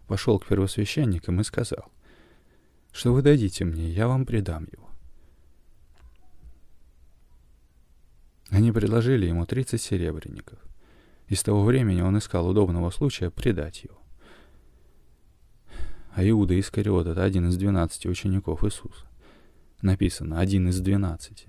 пошел 0.06 0.38
к 0.38 0.46
первосвященникам 0.46 1.40
и 1.40 1.46
сказал, 1.46 1.92
что 2.92 3.14
вы 3.14 3.22
дадите 3.22 3.64
мне, 3.64 3.90
я 3.90 4.10
вам 4.10 4.26
предам 4.26 4.68
его. 4.70 4.90
Они 8.50 8.74
предложили 8.74 9.28
ему 9.28 9.46
30 9.46 9.82
серебряников. 9.82 10.60
И 11.30 11.36
с 11.36 11.42
того 11.42 11.64
времени 11.64 12.02
он 12.02 12.18
искал 12.18 12.48
удобного 12.48 12.90
случая 12.90 13.32
предать 13.32 13.86
его. 13.86 13.98
А 16.14 16.28
Иуда 16.30 16.60
Искариот— 16.60 17.08
это 17.08 17.24
один 17.24 17.48
из 17.48 17.58
двенадцати 17.58 18.08
учеников 18.08 18.64
Иисуса. 18.64 19.08
Написано 19.82 20.40
«один 20.40 20.68
из 20.68 20.80
двенадцати». 20.82 21.48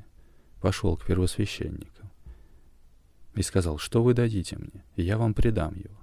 Пошел 0.60 0.96
к 0.96 1.04
первосвященникам 1.04 1.95
и 3.36 3.42
сказал, 3.42 3.78
что 3.78 4.02
вы 4.02 4.14
дадите 4.14 4.56
мне, 4.56 4.84
я 4.96 5.18
вам 5.18 5.34
предам 5.34 5.76
его. 5.76 5.96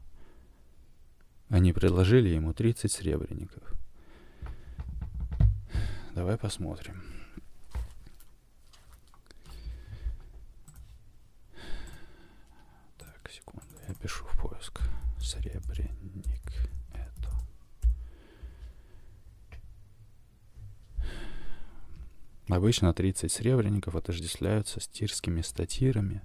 Они 1.49 1.73
предложили 1.73 2.29
ему 2.29 2.53
30 2.53 2.91
серебряников. 2.91 3.73
Давай 6.15 6.37
посмотрим. 6.37 7.03
Я 13.87 13.93
пишу 13.95 14.25
в 14.25 14.37
поиск. 14.41 14.81
Сребреник. 15.19 16.69
Это. 16.93 17.29
Обычно 22.47 22.93
30 22.93 23.31
сребреников 23.31 23.95
отождествляются 23.95 24.79
с 24.79 24.87
тирскими 24.87 25.41
статирами 25.41 26.21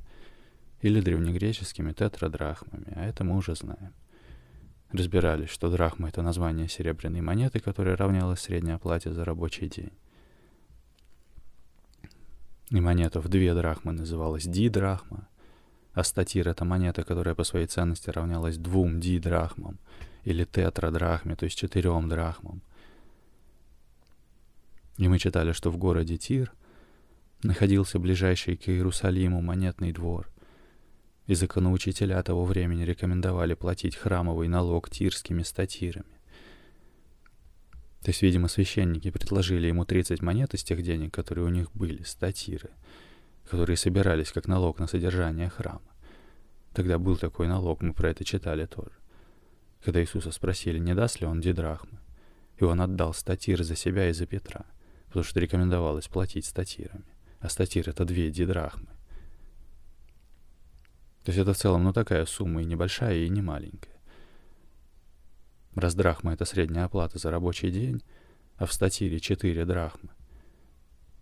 или 0.81 1.01
древнегреческими 1.01 1.93
тетрадрахмами, 1.93 2.93
а 2.95 3.05
это 3.05 3.25
мы 3.25 3.37
уже 3.37 3.55
знаем. 3.55 3.95
Разбирались, 4.91 5.51
что 5.51 5.71
драхма— 5.71 6.09
это 6.11 6.23
название 6.23 6.69
серебряной 6.69 7.21
монеты, 7.21 7.61
которая 7.61 7.97
равнялась 7.97 8.41
средней 8.41 8.73
оплате 8.73 9.13
за 9.13 9.25
рабочий 9.25 9.69
день. 9.69 9.93
И 12.71 12.81
монета 12.81 13.21
в 13.21 13.29
две 13.29 13.55
драхмы 13.55 13.93
называлась 13.93 14.45
дидрахма, 14.45 15.29
а 15.93 16.05
статир— 16.05 16.49
это 16.51 16.65
монета, 16.65 17.03
которая 17.03 17.35
по 17.35 17.45
своей 17.45 17.67
ценности 17.67 18.11
равнялась 18.11 18.57
двум 18.57 19.01
ди-драхмам 19.01 19.79
или 20.25 20.45
тетрадрахме, 20.45 21.35
то 21.35 21.45
есть 21.45 21.59
четырем 21.59 22.09
драхмам. 22.09 22.63
И 24.97 25.09
мы 25.09 25.19
читали, 25.19 25.53
что 25.53 25.71
в 25.71 25.77
городе 25.77 26.17
Тир 26.17 26.53
находился 27.43 27.99
ближайший 27.99 28.57
к 28.57 28.69
Иерусалиму 28.69 29.41
монетный 29.41 29.93
двор, 29.93 30.29
и 31.29 31.35
законоучителя 31.35 32.21
того 32.25 32.45
времени 32.45 32.83
рекомендовали 32.83 33.55
платить 33.55 33.95
храмовый 33.95 34.49
налог 34.49 34.91
тирскими 34.91 35.45
статирами. 35.45 36.19
То 38.03 38.09
есть, 38.09 38.23
видимо, 38.23 38.49
священники 38.49 39.11
предложили 39.11 39.69
ему 39.69 39.85
30 39.85 40.23
монет 40.23 40.55
из 40.55 40.65
тех 40.65 40.83
денег, 40.83 41.15
которые 41.15 41.47
у 41.47 41.51
них 41.51 41.71
были, 41.73 42.03
статиры— 42.03 42.71
которые 43.49 43.77
собирались 43.77 44.33
как 44.33 44.47
налог 44.47 44.79
на 44.79 44.87
содержание 44.87 45.49
храма. 45.49 45.81
Тогда 46.75 46.99
был 46.99 47.17
такой 47.17 47.49
налог, 47.49 47.81
мы 47.83 47.93
про 47.95 48.11
это 48.11 48.25
читали 48.25 48.67
тоже. 48.67 48.93
Когда 49.83 50.03
Иисуса 50.03 50.31
спросили, 50.33 50.79
не 50.79 50.95
даст 50.95 51.21
ли 51.21 51.27
он 51.27 51.41
дидрахмы, 51.41 51.99
и 52.59 52.65
он 52.65 52.81
отдал 52.81 53.15
статир 53.15 53.63
за 53.63 53.75
себя 53.75 54.11
и 54.11 54.13
за 54.13 54.27
Петра, 54.27 54.65
потому 55.07 55.25
что 55.25 55.41
рекомендовалось 55.41 56.09
платить 56.09 56.45
статирами. 56.45 57.05
А 57.41 57.49
статир— 57.49 57.89
это 57.89 58.05
две 58.05 58.31
дидрахмы. 58.31 58.89
То 61.29 61.31
есть 61.31 61.43
это 61.43 61.53
в 61.53 61.59
целом, 61.59 61.85
ну, 61.85 61.93
такая 61.93 62.25
сумма 62.25 62.63
и 62.63 62.65
небольшая, 62.65 63.17
и 63.17 63.29
не 63.29 63.43
маленькая. 63.43 64.01
Раз 65.75 65.95
драхма— 65.95 66.33
это 66.33 66.47
средняя 66.47 66.87
оплата 66.87 67.19
за 67.19 67.31
рабочий 67.31 67.71
день, 67.71 68.03
а 68.57 68.65
в 68.65 68.73
статире 68.73 69.21
4 69.21 69.67
драхмы, 69.67 70.09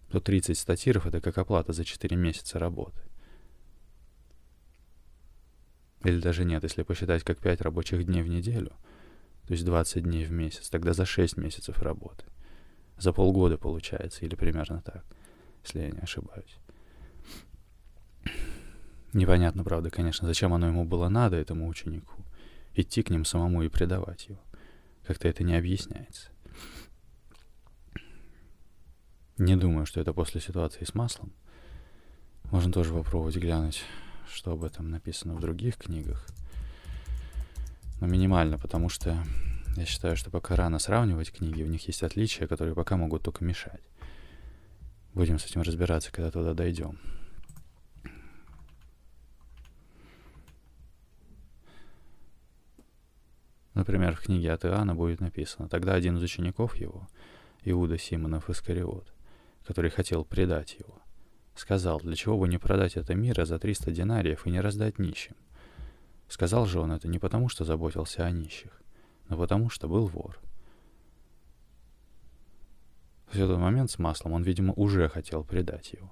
то 0.08 0.20
30 0.20 0.56
статиров— 0.56 1.06
это 1.08 1.20
как 1.20 1.38
оплата 1.38 1.72
за 1.72 1.84
4 1.84 2.14
месяца 2.16 2.60
работы. 2.60 3.00
Или 6.04 6.20
даже 6.20 6.44
нет, 6.44 6.62
если 6.62 6.84
посчитать 6.84 7.24
как 7.24 7.38
5 7.38 7.60
рабочих 7.62 8.04
дней 8.04 8.22
в 8.22 8.28
неделю, 8.28 8.76
то 9.48 9.54
есть 9.54 9.64
20 9.64 10.04
дней 10.04 10.24
в 10.24 10.30
месяц, 10.30 10.70
тогда 10.70 10.92
за 10.92 11.04
6 11.04 11.36
месяцев 11.36 11.82
работы. 11.82 12.26
За 12.96 13.12
полгода 13.12 13.58
получается, 13.58 14.24
или 14.24 14.36
примерно 14.36 14.82
так, 14.82 15.04
если 15.64 15.80
я 15.80 15.90
не 15.90 15.98
ошибаюсь. 15.98 16.60
Непонятно, 19.12 19.64
правда, 19.64 19.90
конечно, 19.90 20.26
зачем 20.26 20.52
оно 20.52 20.66
ему 20.68 20.84
было 20.84 21.08
надо, 21.08 21.36
этому 21.36 21.68
ученику. 21.68 22.14
Идти 22.74 23.02
к 23.02 23.10
ним 23.10 23.24
самому 23.24 23.62
и 23.62 23.68
предавать 23.68 24.28
его. 24.28 24.40
Как-то 25.06 25.28
это 25.28 25.44
не 25.44 25.56
объясняется. 25.56 26.30
Не 29.38 29.56
думаю, 29.56 29.86
что 29.86 30.00
это 30.00 30.12
после 30.12 30.40
ситуации 30.40 30.84
с 30.84 30.94
маслом. 30.94 31.32
Можно 32.50 32.72
тоже 32.72 32.92
попробовать 32.92 33.36
глянуть, 33.36 33.82
что 34.28 34.52
об 34.52 34.64
этом 34.64 34.90
написано 34.90 35.34
в 35.34 35.40
других 35.40 35.76
книгах. 35.76 36.26
Но 38.00 38.06
минимально, 38.06 38.58
потому 38.58 38.88
что 38.88 39.22
я 39.76 39.84
считаю, 39.84 40.16
что 40.16 40.30
пока 40.30 40.56
рано 40.56 40.78
сравнивать 40.78 41.32
книги, 41.32 41.62
у 41.62 41.66
них 41.66 41.86
есть 41.86 42.02
отличия, 42.02 42.46
которые 42.46 42.74
пока 42.74 42.96
могут 42.96 43.22
только 43.22 43.44
мешать. 43.44 43.82
Будем 45.12 45.38
с 45.38 45.46
этим 45.46 45.62
разбираться, 45.62 46.12
когда 46.12 46.30
туда 46.30 46.54
дойдем. 46.54 46.98
Например, 53.76 54.16
в 54.16 54.22
книге 54.22 54.52
от 54.52 54.64
Иоанна 54.64 54.94
будет 54.94 55.20
написано, 55.20 55.68
тогда 55.68 55.92
один 55.92 56.16
из 56.16 56.22
учеников 56.22 56.76
его, 56.76 57.06
Иуда 57.62 57.98
Симонов 57.98 58.48
Искариот, 58.48 59.12
который 59.66 59.90
хотел 59.90 60.24
предать 60.24 60.78
его, 60.78 60.98
сказал, 61.54 62.00
для 62.00 62.16
чего 62.16 62.38
бы 62.38 62.48
не 62.48 62.56
продать 62.56 62.96
это 62.96 63.14
мира 63.14 63.44
за 63.44 63.58
300 63.58 63.92
динариев 63.92 64.46
и 64.46 64.50
не 64.50 64.62
раздать 64.62 64.98
нищим. 64.98 65.36
Сказал 66.26 66.64
же 66.64 66.80
он 66.80 66.90
это 66.90 67.06
не 67.06 67.18
потому, 67.18 67.50
что 67.50 67.66
заботился 67.66 68.24
о 68.24 68.30
нищих, 68.30 68.80
но 69.28 69.36
потому, 69.36 69.68
что 69.68 69.88
был 69.88 70.06
вор. 70.06 70.40
В 73.30 73.34
этот 73.34 73.58
момент 73.58 73.90
с 73.90 73.98
маслом 73.98 74.32
он, 74.32 74.42
видимо, 74.42 74.72
уже 74.72 75.10
хотел 75.10 75.44
предать 75.44 75.92
его. 75.92 76.10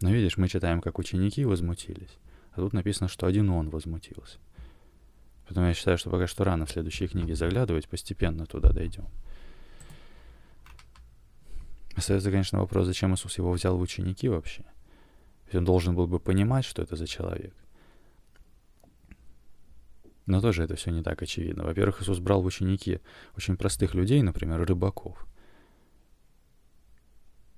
Но 0.00 0.10
видишь, 0.10 0.36
мы 0.36 0.48
читаем, 0.48 0.80
как 0.80 0.98
ученики 0.98 1.44
возмутились, 1.44 2.18
а 2.50 2.56
тут 2.56 2.72
написано, 2.72 3.06
что 3.06 3.28
один 3.28 3.50
он 3.50 3.70
возмутился. 3.70 4.40
Поэтому 5.44 5.66
я 5.66 5.74
считаю, 5.74 5.98
что 5.98 6.10
пока 6.10 6.26
что 6.26 6.44
рано 6.44 6.66
в 6.66 6.70
следующие 6.70 7.08
книги 7.08 7.32
заглядывать, 7.32 7.88
постепенно 7.88 8.46
туда 8.46 8.70
дойдем. 8.72 9.06
Остается, 11.96 12.30
конечно, 12.30 12.58
вопрос, 12.58 12.86
зачем 12.86 13.14
Иисус 13.14 13.38
его 13.38 13.52
взял 13.52 13.76
в 13.76 13.80
ученики 13.80 14.28
вообще. 14.28 14.64
Ведь 15.46 15.56
он 15.56 15.64
должен 15.64 15.94
был 15.94 16.06
бы 16.06 16.18
понимать, 16.18 16.64
что 16.64 16.82
это 16.82 16.96
за 16.96 17.06
человек. 17.06 17.54
Но 20.26 20.40
тоже 20.40 20.62
это 20.64 20.74
все 20.74 20.90
не 20.90 21.02
так 21.02 21.20
очевидно. 21.22 21.64
Во-первых, 21.64 22.00
Иисус 22.00 22.18
брал 22.18 22.42
в 22.42 22.46
ученики 22.46 23.00
очень 23.36 23.56
простых 23.56 23.94
людей, 23.94 24.22
например, 24.22 24.64
рыбаков. 24.64 25.26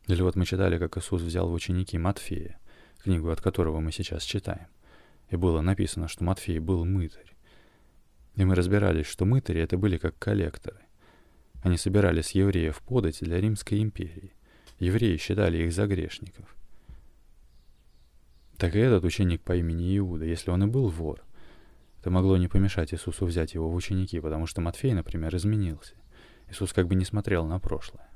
Или 0.08 0.22
вот 0.22 0.36
мы 0.36 0.44
читали, 0.44 0.78
как 0.78 0.98
Иисус 0.98 1.22
взял 1.22 1.48
в 1.48 1.52
ученики 1.52 1.96
Матфея, 1.96 2.58
книгу, 2.98 3.30
от 3.30 3.40
которого 3.40 3.80
мы 3.80 3.92
сейчас 3.92 4.24
читаем. 4.24 4.66
И 5.30 5.36
было 5.36 5.60
написано, 5.60 6.08
что 6.08 6.24
Матфей 6.24 6.58
был 6.58 6.84
мытарь. 6.84 7.35
И 8.36 8.44
мы 8.44 8.54
разбирались, 8.54 9.06
что 9.06 9.24
мытари 9.24 9.60
это 9.60 9.76
были 9.78 9.96
как 9.96 10.18
коллекторы. 10.18 10.80
Они 11.62 11.76
собирали 11.76 12.20
с 12.20 12.30
евреев 12.30 12.80
подать 12.82 13.18
для 13.20 13.40
Римской 13.40 13.82
империи. 13.82 14.32
Евреи 14.78 15.16
считали 15.16 15.58
их 15.64 15.72
за 15.72 15.86
грешников. 15.86 16.54
Так 18.58 18.74
и 18.74 18.78
этот 18.78 19.04
ученик 19.04 19.42
по 19.42 19.56
имени 19.56 19.98
Иуда, 19.98 20.24
если 20.24 20.50
он 20.50 20.64
и 20.64 20.66
был 20.66 20.88
вор, 20.88 21.22
это 22.00 22.10
могло 22.10 22.36
не 22.36 22.48
помешать 22.48 22.94
Иисусу 22.94 23.26
взять 23.26 23.54
его 23.54 23.68
в 23.68 23.74
ученики, 23.74 24.20
потому 24.20 24.46
что 24.46 24.60
Матфей, 24.60 24.92
например, 24.92 25.34
изменился. 25.34 25.94
Иисус 26.48 26.72
как 26.72 26.86
бы 26.86 26.94
не 26.94 27.04
смотрел 27.04 27.46
на 27.46 27.58
прошлое. 27.58 28.08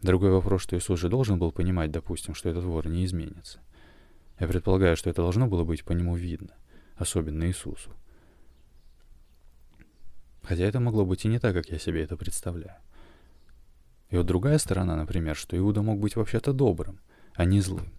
Другой 0.00 0.30
вопрос, 0.30 0.62
что 0.62 0.76
Иисус 0.76 1.00
же 1.00 1.08
должен 1.08 1.38
был 1.38 1.52
понимать, 1.52 1.90
допустим, 1.90 2.34
что 2.34 2.48
этот 2.48 2.64
вор 2.64 2.88
не 2.88 3.04
изменится. 3.04 3.60
Я 4.38 4.46
предполагаю, 4.48 4.96
что 4.96 5.10
это 5.10 5.22
должно 5.22 5.46
было 5.46 5.64
быть 5.64 5.84
по 5.84 5.92
нему 5.92 6.16
видно, 6.16 6.54
особенно 6.96 7.46
Иисусу. 7.46 7.90
Хотя 10.44 10.64
это 10.64 10.78
могло 10.78 11.04
быть 11.04 11.24
и 11.24 11.28
не 11.28 11.38
так, 11.38 11.54
как 11.54 11.70
я 11.70 11.78
себе 11.78 12.02
это 12.02 12.16
представляю. 12.16 12.76
И 14.10 14.16
вот 14.16 14.26
другая 14.26 14.58
сторона, 14.58 14.94
например, 14.94 15.36
что 15.36 15.56
Иуда 15.56 15.82
мог 15.82 15.98
быть 15.98 16.16
вообще-то 16.16 16.52
добрым, 16.52 17.00
а 17.34 17.44
не 17.44 17.60
злым. 17.60 17.92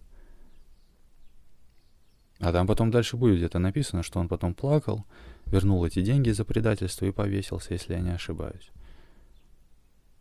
А 2.38 2.52
там 2.52 2.66
потом 2.66 2.90
дальше 2.90 3.16
будет 3.16 3.36
где-то 3.36 3.58
написано, 3.58 4.02
что 4.02 4.20
он 4.20 4.28
потом 4.28 4.54
плакал, 4.54 5.04
вернул 5.46 5.84
эти 5.84 6.02
деньги 6.02 6.30
за 6.30 6.44
предательство 6.44 7.06
и 7.06 7.12
повесился, 7.12 7.72
если 7.72 7.94
я 7.94 8.00
не 8.00 8.10
ошибаюсь. 8.10 8.70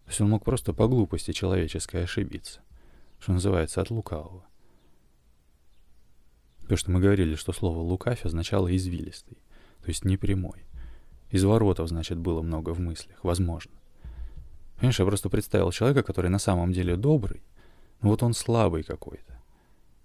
То 0.06 0.10
есть 0.10 0.22
он 0.22 0.30
мог 0.30 0.44
просто 0.44 0.74
по 0.74 0.88
глупости 0.88 1.32
человеческой 1.32 2.04
ошибиться, 2.04 2.62
что 3.20 3.34
называется, 3.34 3.82
от 3.82 3.90
лукавого. 3.90 4.46
Потому 6.62 6.78
что 6.78 6.92
мы 6.92 7.00
говорили, 7.00 7.36
что 7.36 7.54
слово 7.54 7.80
«лукавь» 7.80 8.26
означало 8.26 8.76
«извилистый», 8.76 9.38
то 9.82 9.90
есть 9.90 10.06
непрямой. 10.06 10.66
Изворотов, 11.32 11.90
значит, 11.90 12.18
было 12.18 12.42
много 12.42 12.74
в 12.74 12.80
мыслях, 12.80 13.18
возможно. 13.24 13.72
Понимаешь, 14.78 15.00
я 15.00 15.06
просто 15.06 15.30
представил 15.30 15.72
человека, 15.72 16.04
который 16.04 16.30
на 16.30 16.40
самом 16.40 16.72
деле 16.72 16.96
добрый, 16.96 17.42
но 18.02 18.10
вот 18.10 18.24
он 18.24 18.34
слабый 18.34 18.84
какой-то. 18.84 19.40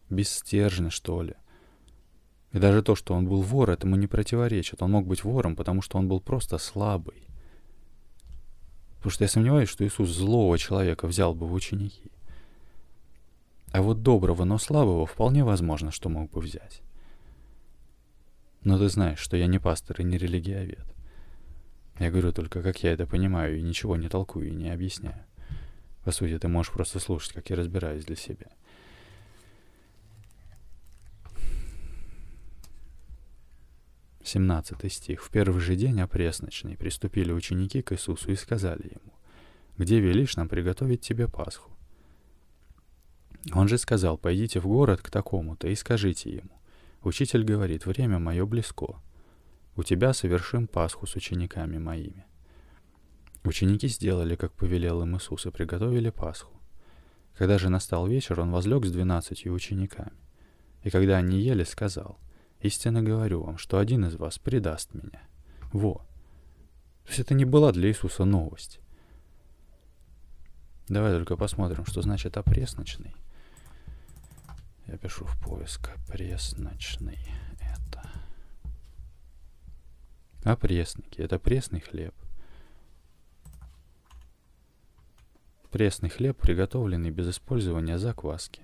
Бесстержный, 0.09 0.90
что 0.90 1.22
ли. 1.22 1.35
И 2.52 2.59
даже 2.59 2.83
то, 2.83 2.96
что 2.96 3.14
он 3.14 3.26
был 3.26 3.42
вор, 3.42 3.70
этому 3.70 3.96
не 3.96 4.06
противоречит. 4.06 4.83
Он 4.83 4.90
мог 4.90 5.06
быть 5.06 5.22
вором, 5.22 5.54
потому 5.54 5.83
что 5.83 5.98
он 5.98 6.09
был 6.09 6.20
просто 6.20 6.59
слабый. 6.59 7.28
Потому 8.96 9.12
что 9.12 9.24
я 9.24 9.28
сомневаюсь, 9.28 9.68
что 9.68 9.87
Иисус 9.87 10.11
злого 10.11 10.59
человека 10.59 11.06
взял 11.06 11.35
бы 11.35 11.46
в 11.46 11.52
ученики. 11.52 12.11
А 13.72 13.83
вот 13.83 14.02
доброго, 14.02 14.44
но 14.44 14.59
слабого 14.59 15.06
вполне 15.06 15.44
возможно, 15.44 15.92
что 15.92 16.09
мог 16.09 16.30
бы 16.30 16.40
взять. 16.40 16.83
Но 18.62 18.78
ты 18.78 18.88
знаешь, 18.88 19.20
что 19.20 19.37
я 19.37 19.46
не 19.46 19.59
пастор 19.59 20.00
и 20.00 20.04
не 20.04 20.18
религиовед. 20.18 20.85
Я 22.00 22.10
говорю 22.10 22.32
только, 22.32 22.62
как 22.62 22.82
я 22.82 22.92
это 22.92 23.06
понимаю, 23.06 23.58
и 23.58 23.62
ничего 23.62 23.94
не 23.94 24.08
толкую 24.08 24.48
и 24.48 24.54
не 24.54 24.70
объясняю. 24.70 25.22
По 26.02 26.10
сути, 26.12 26.38
ты 26.38 26.48
можешь 26.48 26.72
просто 26.72 26.98
слушать, 26.98 27.34
как 27.34 27.50
я 27.50 27.56
разбираюсь 27.56 28.06
для 28.06 28.16
себя. 28.16 28.46
Семнадцатый 34.24 34.88
стих. 34.88 35.22
«В 35.22 35.30
первый 35.30 35.60
же 35.60 35.76
день 35.76 36.00
опресночный 36.00 36.76
приступили 36.76 37.32
ученики 37.32 37.82
к 37.82 37.92
Иисусу 37.92 38.32
и 38.32 38.36
сказали 38.36 38.92
ему, 38.92 39.12
«Где 39.76 40.00
велишь 40.00 40.36
нам 40.36 40.48
приготовить 40.48 41.02
тебе 41.02 41.28
Пасху?» 41.28 41.70
Он 43.52 43.68
же 43.68 43.76
сказал, 43.76 44.16
«Пойдите 44.16 44.58
в 44.60 44.66
город 44.66 45.02
к 45.02 45.10
такому-то 45.10 45.68
и 45.68 45.74
скажите 45.74 46.30
ему, 46.30 46.60
Учитель 47.02 47.44
говорит, 47.44 47.86
время 47.86 48.18
мое 48.18 48.44
близко, 48.44 49.00
у 49.76 49.83
тебя 49.83 50.12
совершим 50.12 50.66
Пасху 50.66 51.06
с 51.06 51.16
учениками 51.16 51.78
моими». 51.78 52.24
Ученики 53.44 53.88
сделали, 53.88 54.37
как 54.37 54.52
повелел 54.52 55.02
им 55.02 55.16
Иисус, 55.16 55.46
и 55.46 55.50
приготовили 55.50 56.11
Пасху. 56.11 56.52
Когда 57.37 57.59
же 57.59 57.70
настал 57.70 58.06
вечер, 58.06 58.38
он 58.40 58.50
возлег 58.50 58.85
с 58.85 58.92
двенадцатью 58.92 59.54
учениками. 59.54 60.12
И 60.83 60.90
когда 60.90 61.16
они 61.16 61.40
ели, 61.40 61.64
сказал, 61.64 62.18
«Истинно 62.61 63.02
говорю 63.02 63.42
вам, 63.42 63.56
что 63.56 63.78
один 63.78 64.04
из 64.04 64.16
вас 64.16 64.38
предаст 64.38 64.92
меня». 64.92 65.22
Во! 65.72 66.06
То 67.04 67.09
есть 67.09 67.20
это 67.20 67.35
не 67.35 67.46
была 67.46 67.72
для 67.72 67.88
Иисуса 67.88 68.24
новость. 68.24 68.80
Давай 70.88 71.12
только 71.12 71.37
посмотрим, 71.37 71.87
что 71.87 72.02
значит 72.02 72.37
опресночный. 72.37 73.14
Я 74.87 74.98
пишу 74.98 75.24
в 75.24 75.40
поиск 75.40 75.90
опресночный. 75.96 77.18
А 80.42 80.57
это 81.16 81.38
пресный 81.38 81.81
хлеб. 81.81 82.14
Пресный 85.70 86.09
хлеб, 86.09 86.37
приготовленный 86.38 87.11
без 87.11 87.29
использования 87.29 87.98
закваски. 87.98 88.62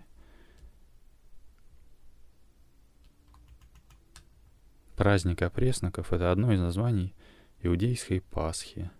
Праздник 4.96 5.42
опресноков— 5.42 6.12
это 6.14 6.32
одно 6.32 6.52
из 6.52 6.60
названий 6.60 7.14
иудейской 7.60 8.22
Пасхи. 8.22 8.90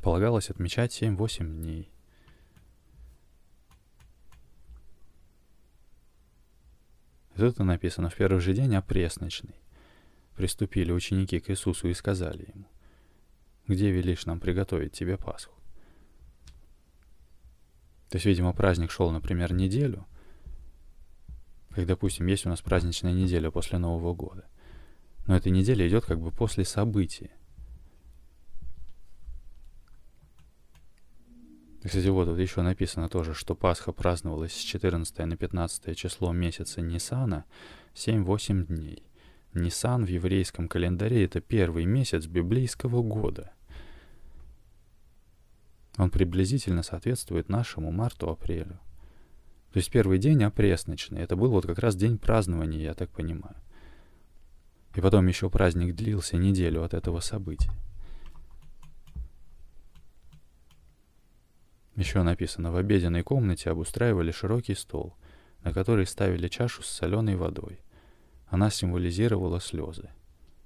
Полагалось 0.00 0.48
отмечать 0.48 1.02
7-8 1.02 1.44
дней. 1.44 1.90
Это 7.34 7.64
написано 7.64 8.08
в 8.08 8.14
первый 8.14 8.40
же 8.40 8.54
день 8.54 8.76
опресночный 8.76 9.56
приступили 10.38 10.92
ученики 10.92 11.40
к 11.40 11.50
Иисусу 11.50 11.88
и 11.88 11.94
сказали 11.94 12.48
ему, 12.54 12.68
«Где 13.66 13.90
велишь 13.90 14.24
нам 14.24 14.38
приготовить 14.38 14.92
тебе 14.92 15.18
Пасху?» 15.18 15.52
То 18.08 18.16
есть, 18.16 18.24
видимо, 18.24 18.52
праздник 18.52 18.92
шел, 18.92 19.10
например, 19.10 19.52
неделю, 19.52 20.06
как, 21.70 21.86
допустим, 21.86 22.28
есть 22.28 22.46
у 22.46 22.50
нас 22.50 22.62
праздничная 22.62 23.12
неделя 23.12 23.50
после 23.50 23.78
Нового 23.78 24.14
года. 24.14 24.46
Но 25.26 25.36
эта 25.36 25.50
неделя 25.50 25.86
идет 25.86 26.04
как 26.04 26.20
бы 26.20 26.30
после 26.30 26.64
события. 26.64 27.32
Кстати, 31.82 32.06
вот 32.06 32.26
тут 32.26 32.38
еще 32.38 32.62
написано 32.62 33.08
тоже, 33.08 33.34
что 33.34 33.56
Пасха 33.56 33.90
праздновалась 33.90 34.52
с 34.52 34.60
14 34.60 35.18
на 35.18 35.36
15 35.36 35.96
число 35.96 36.32
месяца 36.32 36.80
Нисана 36.80 37.44
7-8 37.94 38.66
дней. 38.66 39.02
Нисан 39.54 40.04
в 40.04 40.08
еврейском 40.08 40.68
календаре— 40.68 41.24
это 41.26 41.40
первый 41.40 41.84
месяц 41.86 42.26
библейского 42.26 43.02
года. 43.02 43.52
Он 45.96 46.10
приблизительно 46.10 46.82
соответствует 46.82 47.48
нашему 47.48 47.90
марту-апрелю. 47.90 48.78
То 49.72 49.78
есть 49.78 49.90
первый 49.90 50.18
день 50.18 50.44
опресночный. 50.44 51.22
Это 51.22 51.36
был 51.36 51.50
вот 51.50 51.66
как 51.66 51.78
раз 51.78 51.96
день 51.96 52.18
празднования, 52.18 52.80
я 52.80 52.94
так 52.94 53.10
понимаю. 53.10 53.56
И 54.94 55.00
потом 55.00 55.26
еще 55.26 55.50
праздник 55.50 55.94
длился 55.94 56.36
неделю 56.36 56.82
от 56.82 56.94
этого 56.94 57.20
события. 57.20 57.70
Еще 61.96 62.22
написано, 62.22 62.70
в 62.70 62.76
обеденной 62.76 63.24
комнате 63.24 63.70
обустраивали 63.70 64.30
широкий 64.30 64.74
стол, 64.74 65.16
на 65.64 65.72
который 65.72 66.06
ставили 66.06 66.46
чашу 66.46 66.82
с 66.82 66.86
соленой 66.86 67.34
водой. 67.34 67.80
Она 68.50 68.70
символизировала 68.70 69.60
слезы, 69.60 70.10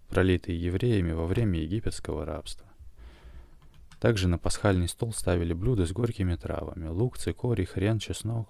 пролитые 0.09 0.63
евреями 0.63 1.13
во 1.13 1.27
время 1.27 1.61
египетского 1.61 2.25
рабства. 2.25 2.67
Также 4.01 4.29
на 4.29 4.39
пасхальный 4.39 4.89
стол 4.89 5.13
ставили 5.13 5.53
блюда 5.53 5.87
с 5.87 5.93
горькими 5.93 6.35
травами, 6.35 6.89
лук, 6.89 7.19
цикорий, 7.19 7.65
хрен, 7.65 7.99
чеснок. 7.99 8.49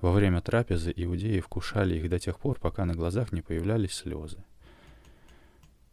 Во 0.00 0.10
время 0.10 0.40
трапезы 0.40 0.92
иудеи 0.94 1.40
вкушали 1.40 1.96
их 1.96 2.08
до 2.08 2.18
тех 2.18 2.38
пор, 2.38 2.58
пока 2.58 2.84
на 2.84 2.94
глазах 2.94 3.32
не 3.32 3.40
появлялись 3.40 3.92
слезы. 3.92 4.44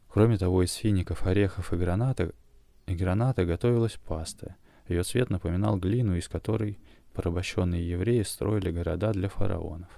Кроме 0.09 0.37
того, 0.37 0.63
из 0.63 0.73
фиников, 0.73 1.25
орехов 1.25 1.71
и 1.73 1.77
граната, 1.77 2.33
и 2.87 2.95
граната 2.95 3.45
готовилась 3.45 3.97
паста— 3.97 4.55
ее 4.91 5.03
цвет 5.03 5.29
напоминал 5.29 5.77
глину, 5.77 6.15
из 6.15 6.27
которой 6.27 6.77
порабощенные 7.13 7.89
евреи 7.89 8.23
строили 8.23 8.71
города 8.71 9.13
для 9.13 9.29
фараонов. 9.29 9.89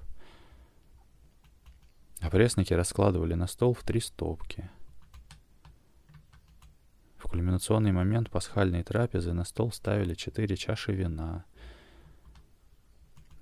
А 2.24 2.30
пресники 2.30 2.74
раскладывали 2.74 3.34
на 3.34 3.48
стол 3.48 3.74
в 3.74 3.84
три 3.84 4.00
стопки. 4.00 4.70
В 7.18 7.28
кульминационный 7.28 7.92
момент 7.92 8.30
пасхальной 8.30 8.82
трапезы 8.82 9.34
на 9.34 9.44
стол 9.44 9.74
ставили 9.74 10.14
четыре 10.14 10.56
чаши 10.56 10.94
вина. 10.94 11.44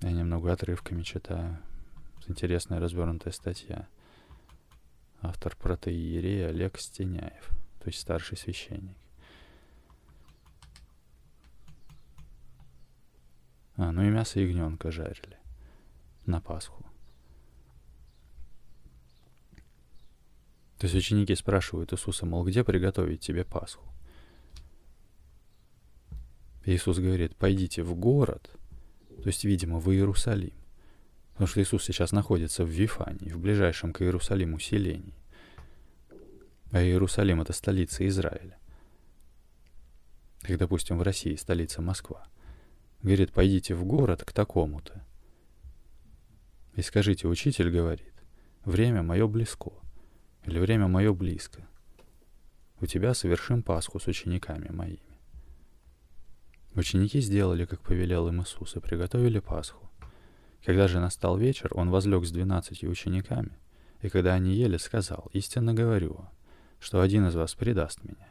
Я 0.00 0.10
немного 0.10 0.52
отрывками 0.52 1.02
читаю. 1.02 1.60
Интересная 2.26 2.80
развернутая 2.80 3.32
статья. 3.32 3.86
Автор 5.20 5.54
протеерей 5.54 6.48
Олег 6.48 6.76
Стеняев, 6.76 7.50
то 7.78 7.86
есть 7.86 8.00
старший 8.00 8.36
священник. 8.36 8.96
А, 13.76 13.92
ну 13.92 14.02
и 14.02 14.10
мясо 14.10 14.40
ягненка 14.40 14.90
жарили 14.90 15.38
на 16.26 16.40
Пасху. 16.40 16.84
То 20.82 20.86
есть 20.86 20.96
ученики 20.96 21.32
спрашивают 21.36 21.92
Иисуса, 21.92 22.26
мол, 22.26 22.44
где 22.44 22.64
приготовить 22.64 23.20
тебе 23.20 23.44
Пасху? 23.44 23.84
Иисус 26.64 26.98
говорит, 26.98 27.36
пойдите 27.36 27.84
в 27.84 27.94
город, 27.94 28.50
то 29.22 29.28
есть, 29.28 29.44
видимо, 29.44 29.78
в 29.78 29.92
Иерусалим. 29.92 30.56
Потому 31.34 31.46
что 31.46 31.62
Иисус 31.62 31.84
сейчас 31.84 32.10
находится 32.10 32.64
в 32.64 32.68
Вифании, 32.68 33.30
в 33.30 33.38
ближайшем 33.38 33.92
к 33.92 34.02
Иерусалиму 34.02 34.58
селении. 34.58 35.14
А 36.72 36.82
Иерусалим— 36.82 37.40
это 37.42 37.52
столица 37.52 38.04
Израиля. 38.08 38.58
Как, 40.40 40.58
допустим, 40.58 40.98
в 40.98 41.02
России 41.02 41.36
столица 41.36 41.80
Москва. 41.80 42.26
Говорит, 43.04 43.32
пойдите 43.32 43.76
в 43.76 43.84
город 43.84 44.24
к 44.24 44.32
такому-то. 44.32 45.00
И 46.74 46.82
скажите, 46.82 47.28
учитель 47.28 47.70
говорит, 47.70 48.12
время 48.64 49.04
мое 49.04 49.28
близко, 49.28 49.70
или 50.44 50.58
время 50.58 50.88
мое 50.88 51.12
близко. 51.12 51.66
У 52.80 52.86
тебя 52.86 53.14
совершим 53.14 53.62
Пасху 53.62 54.00
с 54.00 54.06
учениками 54.06 54.68
моими. 54.70 55.20
Ученики 56.74 57.20
сделали, 57.20 57.64
как 57.64 57.80
повелел 57.82 58.28
им 58.28 58.42
Иисус, 58.42 58.76
и 58.76 58.80
приготовили 58.80 59.38
Пасху. 59.38 59.90
Когда 60.64 60.88
же 60.88 61.00
настал 61.00 61.36
вечер, 61.36 61.70
он 61.72 61.90
возлег 61.90 62.24
с 62.24 62.30
двенадцатью 62.30 62.90
учениками, 62.90 63.58
и 64.00 64.08
когда 64.08 64.34
они 64.34 64.54
ели, 64.54 64.78
сказал, 64.78 65.28
«Истинно 65.32 65.74
говорю, 65.74 66.28
что 66.80 67.00
один 67.00 67.26
из 67.26 67.34
вас 67.34 67.54
предаст 67.54 68.02
меня». 68.04 68.28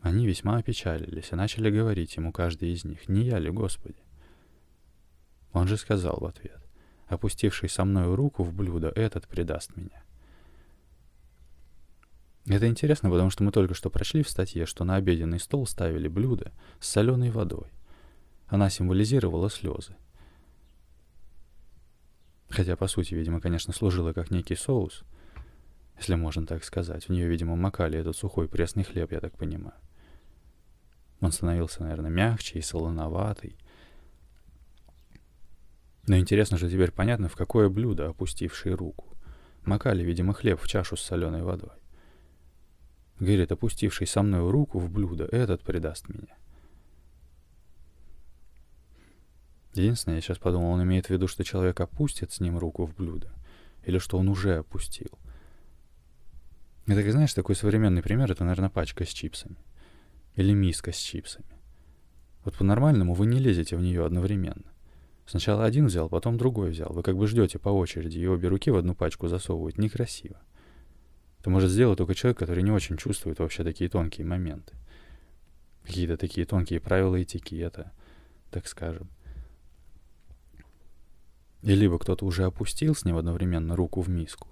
Они 0.00 0.26
весьма 0.26 0.58
опечалились 0.58 1.32
и 1.32 1.36
начали 1.36 1.70
говорить 1.70 2.16
ему 2.16 2.32
каждый 2.32 2.72
из 2.72 2.84
них, 2.84 3.08
«Не 3.08 3.22
я 3.22 3.38
ли, 3.38 3.50
Господи?» 3.50 4.02
Он 5.52 5.66
же 5.66 5.76
сказал 5.76 6.18
в 6.20 6.26
ответ, 6.26 6.60
«Опустивший 7.06 7.68
со 7.68 7.84
мною 7.84 8.16
руку 8.16 8.44
в 8.44 8.52
блюдо, 8.52 8.88
этот 8.94 9.26
предаст 9.26 9.76
меня». 9.76 10.04
Это 12.50 12.66
интересно, 12.66 13.10
потому 13.10 13.30
что 13.30 13.44
мы 13.44 13.52
только 13.52 13.74
что 13.74 13.90
прочли 13.90 14.24
в 14.24 14.28
статье, 14.28 14.66
что 14.66 14.82
на 14.82 14.96
обеденный 14.96 15.38
стол 15.38 15.68
ставили 15.68 16.08
блюдо 16.08 16.50
с 16.80 16.88
соленой 16.88 17.30
водой. 17.30 17.68
Она 18.48 18.68
символизировала 18.70 19.48
слезы. 19.48 19.94
Хотя, 22.48 22.74
по 22.74 22.88
сути, 22.88 23.14
видимо, 23.14 23.40
конечно, 23.40 23.72
служила 23.72 24.12
как 24.12 24.32
некий 24.32 24.56
соус, 24.56 25.04
если 25.96 26.16
можно 26.16 26.44
так 26.44 26.64
сказать. 26.64 27.04
В 27.04 27.12
нее, 27.12 27.28
видимо, 27.28 27.54
макали 27.54 27.96
этот 27.96 28.16
сухой 28.16 28.48
пресный 28.48 28.82
хлеб, 28.82 29.12
я 29.12 29.20
так 29.20 29.36
понимаю. 29.36 29.78
Он 31.20 31.30
становился, 31.30 31.84
наверное, 31.84 32.10
мягче 32.10 32.58
и 32.58 32.62
солоноватый. 32.62 33.56
Но 36.08 36.18
интересно 36.18 36.58
же 36.58 36.68
теперь 36.68 36.90
понятно, 36.90 37.28
в 37.28 37.36
какое 37.36 37.68
блюдо 37.68 38.08
опустивший 38.08 38.74
руку. 38.74 39.16
Макали, 39.64 40.02
видимо, 40.02 40.34
хлеб 40.34 40.60
в 40.60 40.66
чашу 40.66 40.96
с 40.96 41.02
соленой 41.02 41.44
водой. 41.44 41.79
Говорит, 43.20 43.52
опустивший 43.52 44.06
со 44.06 44.22
мной 44.22 44.50
руку 44.50 44.78
в 44.78 44.90
блюдо, 44.90 45.26
этот 45.26 45.62
предаст 45.62 46.08
меня. 46.08 46.36
Единственное, 49.74 50.16
я 50.16 50.22
сейчас 50.22 50.38
подумал, 50.38 50.72
он 50.72 50.82
имеет 50.82 51.06
в 51.06 51.10
виду, 51.10 51.28
что 51.28 51.44
человек 51.44 51.78
опустит 51.80 52.32
с 52.32 52.40
ним 52.40 52.58
руку 52.58 52.86
в 52.86 52.94
блюдо, 52.94 53.30
или 53.84 53.98
что 53.98 54.18
он 54.18 54.28
уже 54.28 54.56
опустил. 54.56 55.10
Это, 56.86 57.12
знаешь, 57.12 57.34
такой 57.34 57.54
современный 57.54 58.02
пример, 58.02 58.32
это, 58.32 58.42
наверное, 58.42 58.70
пачка 58.70 59.04
с 59.04 59.08
чипсами. 59.08 59.56
Или 60.34 60.54
миска 60.54 60.90
с 60.90 60.96
чипсами. 60.96 61.46
Вот 62.44 62.56
по-нормальному 62.56 63.12
вы 63.12 63.26
не 63.26 63.38
лезете 63.38 63.76
в 63.76 63.82
нее 63.82 64.04
одновременно. 64.04 64.72
Сначала 65.26 65.64
один 65.66 65.86
взял, 65.86 66.08
потом 66.08 66.38
другой 66.38 66.70
взял. 66.70 66.92
Вы 66.92 67.02
как 67.02 67.16
бы 67.16 67.28
ждете 67.28 67.58
по 67.58 67.68
очереди, 67.68 68.18
и 68.18 68.26
обе 68.26 68.48
руки 68.48 68.70
в 68.70 68.76
одну 68.76 68.94
пачку 68.94 69.28
засовывают. 69.28 69.78
Некрасиво. 69.78 70.40
Это 71.40 71.48
может 71.48 71.70
сделать 71.70 71.96
только 71.96 72.14
человек, 72.14 72.38
который 72.38 72.62
не 72.62 72.70
очень 72.70 72.98
чувствует 72.98 73.38
вообще 73.38 73.64
такие 73.64 73.88
тонкие 73.88 74.26
моменты. 74.26 74.74
Какие-то 75.84 76.18
такие 76.18 76.46
тонкие 76.46 76.80
правила 76.80 77.20
этикета, 77.22 77.92
так 78.50 78.68
скажем. 78.68 79.08
И 81.62 81.74
либо 81.74 81.98
кто-то 81.98 82.26
уже 82.26 82.44
опустил 82.44 82.94
с 82.94 83.06
ним 83.06 83.16
одновременно 83.16 83.74
руку 83.74 84.02
в 84.02 84.08
миску, 84.08 84.48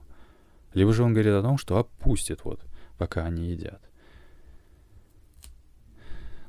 либо 0.73 0.93
же 0.95 1.03
он 1.03 1.13
говорит 1.13 1.35
о 1.35 1.43
том, 1.43 1.59
что 1.59 1.77
опустит 1.77 2.45
вот, 2.45 2.65
пока 2.97 3.25
они 3.25 3.51
едят. 3.51 3.83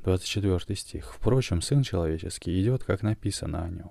24 0.04 0.74
стих. 0.76 1.12
«Впрочем, 1.12 1.60
Сын 1.60 1.82
Человеческий 1.82 2.58
идет, 2.62 2.84
как 2.84 3.02
написано 3.02 3.64
о 3.64 3.68
нем. 3.68 3.90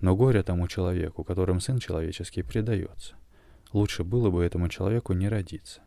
Но 0.00 0.16
горе 0.16 0.42
тому 0.42 0.66
человеку, 0.68 1.24
которым 1.24 1.60
Сын 1.60 1.78
Человеческий 1.78 2.42
предается. 2.42 3.17
Лучше 3.72 4.04
было 4.04 4.30
бы 4.30 4.44
этому 4.44 4.68
человеку 4.68 5.12
не 5.12 5.28
родиться». 5.28 5.80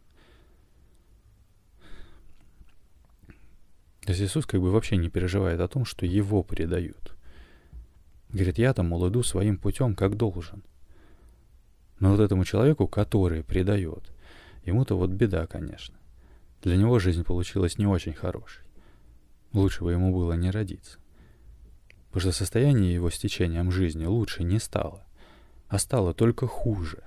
То 4.02 4.14
есть 4.14 4.22
Иисус 4.22 4.46
как 4.46 4.60
бы 4.62 4.72
вообще 4.72 4.98
не 4.98 5.10
переживает 5.10 5.60
о 5.60 5.68
том, 5.68 5.86
что 5.86 6.06
его 6.06 6.44
предают. 6.44 7.16
Говорит, 8.30 8.58
я-то, 8.58 8.82
мол, 8.82 9.08
иду 9.08 9.24
своим 9.24 9.58
путем, 9.58 9.96
как 9.96 10.18
должен. 10.18 10.64
Но 12.00 12.12
вот 12.12 12.20
этому 12.20 12.44
человеку, 12.46 12.88
который 12.88 13.44
предает, 13.44 14.12
ему-то 14.66 14.98
вот 14.98 15.12
беда, 15.12 15.46
конечно. 15.46 15.96
Для 16.64 16.78
него 16.78 16.98
жизнь 16.98 17.24
получилась 17.24 17.78
не 17.78 17.86
очень 17.86 18.14
хорошей. 18.14 18.64
Лучше 19.54 19.84
бы 19.84 19.92
ему 19.92 20.14
было 20.14 20.34
не 20.34 20.50
родиться. 20.50 20.98
Потому 22.08 22.22
что 22.22 22.32
состояние 22.32 22.94
его 22.94 23.10
с 23.10 23.20
течением 23.20 23.72
жизни 23.72 24.06
лучше 24.06 24.44
не 24.44 24.60
стало, 24.60 25.06
а 25.68 25.78
стало 25.78 26.14
только 26.14 26.48
хуже. 26.48 27.04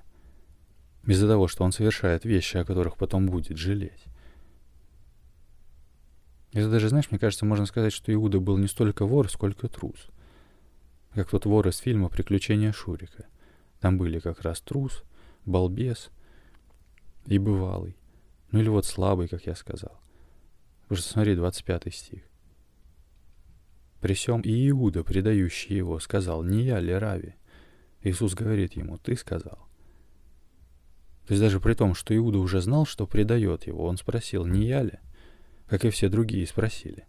Из-за 1.06 1.28
того, 1.28 1.48
что 1.48 1.64
он 1.64 1.72
совершает 1.72 2.24
вещи, 2.24 2.56
о 2.56 2.64
которых 2.64 2.96
потом 2.96 3.26
будет 3.26 3.58
жалеть. 3.58 4.04
Это 6.52 6.70
даже, 6.70 6.88
знаешь, 6.88 7.10
мне 7.10 7.18
кажется, 7.18 7.44
можно 7.44 7.66
сказать, 7.66 7.92
что 7.92 8.12
Иуда 8.12 8.40
был 8.40 8.56
не 8.56 8.68
столько 8.68 9.04
вор, 9.04 9.28
сколько 9.28 9.68
трус. 9.68 10.08
Как 11.12 11.28
тот 11.28 11.46
вор 11.46 11.68
из 11.68 11.78
фильма 11.78 12.08
«Приключения 12.08 12.72
Шурика». 12.72 13.26
Там 13.80 13.98
были 13.98 14.18
как 14.18 14.40
раз 14.42 14.60
трус, 14.60 15.02
балбес 15.44 16.10
и 17.26 17.38
бывалый. 17.38 17.96
Ну 18.50 18.60
или 18.60 18.68
вот 18.68 18.86
слабый, 18.86 19.28
как 19.28 19.46
я 19.46 19.54
сказал. 19.56 20.00
Потому 20.82 20.98
что 20.98 21.12
смотри, 21.12 21.34
25 21.34 21.92
стих. 21.94 22.22
При 24.00 24.14
всем 24.14 24.40
и 24.42 24.70
Иуда, 24.70 25.02
предающий 25.02 25.76
его, 25.76 25.98
сказал, 25.98 26.44
«Не 26.44 26.62
я 26.62 26.78
ли 26.78 26.92
Рави?» 26.92 27.34
Иисус 28.02 28.34
говорит 28.34 28.74
ему, 28.74 28.96
«Ты 28.98 29.16
сказал». 29.16 29.63
То 31.26 31.32
есть 31.32 31.42
даже 31.42 31.58
при 31.60 31.74
том, 31.74 31.94
что 31.94 32.14
Иуда 32.14 32.38
уже 32.38 32.60
знал, 32.60 32.84
что 32.84 33.06
предает 33.06 33.66
его, 33.66 33.84
он 33.86 33.96
спросил, 33.96 34.44
«Не 34.46 34.66
я 34.66 34.82
ли?» 34.82 34.98
Как 35.66 35.84
и 35.84 35.90
все 35.90 36.08
другие 36.08 36.46
спросили. 36.46 37.06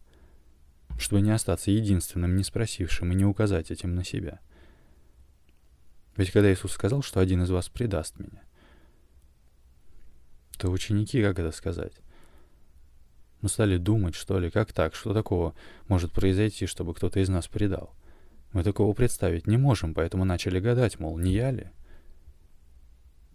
Чтобы 0.97 1.21
не 1.21 1.31
остаться 1.31 1.71
единственным, 1.71 2.37
не 2.37 2.43
спросившим 2.43 3.11
и 3.11 3.15
не 3.15 3.25
указать 3.25 3.69
этим 3.69 3.95
на 3.95 4.05
себя. 4.05 4.39
Ведь 6.15 6.31
когда 6.31 6.51
Иисус 6.53 6.71
сказал, 6.71 7.01
что 7.01 7.19
один 7.19 7.43
из 7.43 7.49
вас 7.49 7.67
предаст 7.67 8.17
меня, 8.17 8.41
то 10.57 10.71
ученики, 10.71 11.21
как 11.21 11.37
это 11.37 11.51
сказать? 11.51 11.93
Мы 13.41 13.49
стали 13.49 13.75
думать, 13.75 14.15
что 14.15 14.39
ли, 14.39 14.49
как 14.49 14.71
так, 14.71 14.95
что 14.95 15.13
такого 15.13 15.53
может 15.89 16.13
произойти, 16.13 16.65
чтобы 16.65 16.93
кто-то 16.93 17.19
из 17.19 17.27
нас 17.27 17.49
предал. 17.49 17.93
Мы 18.53 18.63
такого 18.63 18.93
представить 18.93 19.47
не 19.47 19.57
можем, 19.57 19.93
поэтому 19.93 20.23
начали 20.23 20.61
гадать, 20.61 20.97
мол, 20.97 21.17
не 21.17 21.33
я 21.33 21.51
ли? 21.51 21.69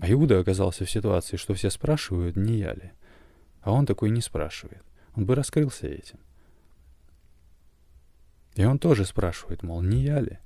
А 0.01 0.11
Иуда 0.11 0.41
оказался 0.41 0.87
в 0.87 0.91
ситуации, 0.91 1.37
что 1.37 1.53
все 1.53 1.69
спрашивают, 1.69 2.35
не 2.35 2.57
я 2.57 2.73
ли. 2.73 2.93
А 3.61 3.71
он 3.71 3.85
такой 3.85 4.09
не 4.11 4.23
спрашивает. 4.23 4.83
Он 5.15 5.27
бы 5.27 5.35
раскрылся 5.35 5.87
этим. 5.87 6.19
И 8.55 8.65
он 8.65 8.79
тоже 8.79 9.05
спрашивает, 9.05 9.63
мол, 9.63 9.83
не 9.83 10.03
я 10.03 10.21
ли? 10.21 10.39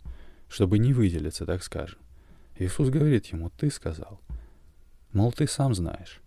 Чтобы 0.48 0.78
не 0.78 0.92
выделиться, 0.92 1.46
так 1.46 1.62
скажем. 1.62 2.00
Иисус 2.56 2.90
говорит 2.90 3.26
ему, 3.26 3.50
ты 3.50 3.70
сказал. 3.70 4.20
Мол, 5.12 5.32
ты 5.32 5.46
сам 5.46 5.74
знаешь. 5.74 6.20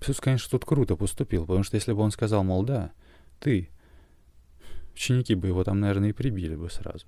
Иисус, 0.00 0.20
конечно, 0.20 0.50
тут 0.50 0.64
круто 0.64 0.94
поступил, 0.94 1.44
потому 1.44 1.64
что 1.64 1.76
если 1.76 1.92
бы 1.92 2.02
он 2.02 2.12
сказал, 2.12 2.44
мол, 2.44 2.62
да, 2.62 2.92
ты, 3.40 3.68
ученики 4.94 5.34
бы 5.34 5.48
его 5.48 5.64
там, 5.64 5.80
наверное, 5.80 6.10
и 6.10 6.12
прибили 6.12 6.54
бы 6.54 6.70
сразу. 6.70 7.06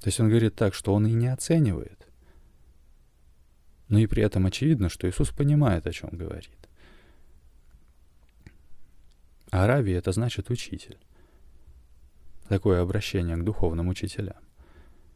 То 0.00 0.06
есть 0.06 0.20
он 0.20 0.28
говорит 0.28 0.54
так, 0.54 0.74
что 0.74 0.94
он 0.94 1.08
и 1.08 1.12
не 1.12 1.26
оценивает. 1.26 2.07
Но 3.88 3.98
и 3.98 4.06
при 4.06 4.22
этом 4.22 4.46
очевидно, 4.46 4.88
что 4.88 5.08
Иисус 5.08 5.30
понимает, 5.30 5.86
о 5.86 5.92
чем 5.92 6.10
говорит. 6.12 6.68
Аравия— 9.50 9.96
это 9.98 10.12
значит 10.12 10.50
учитель. 10.50 10.98
Такое 12.48 12.82
обращение 12.82 13.36
к 13.36 13.44
духовным 13.44 13.88
учителям. 13.88 14.36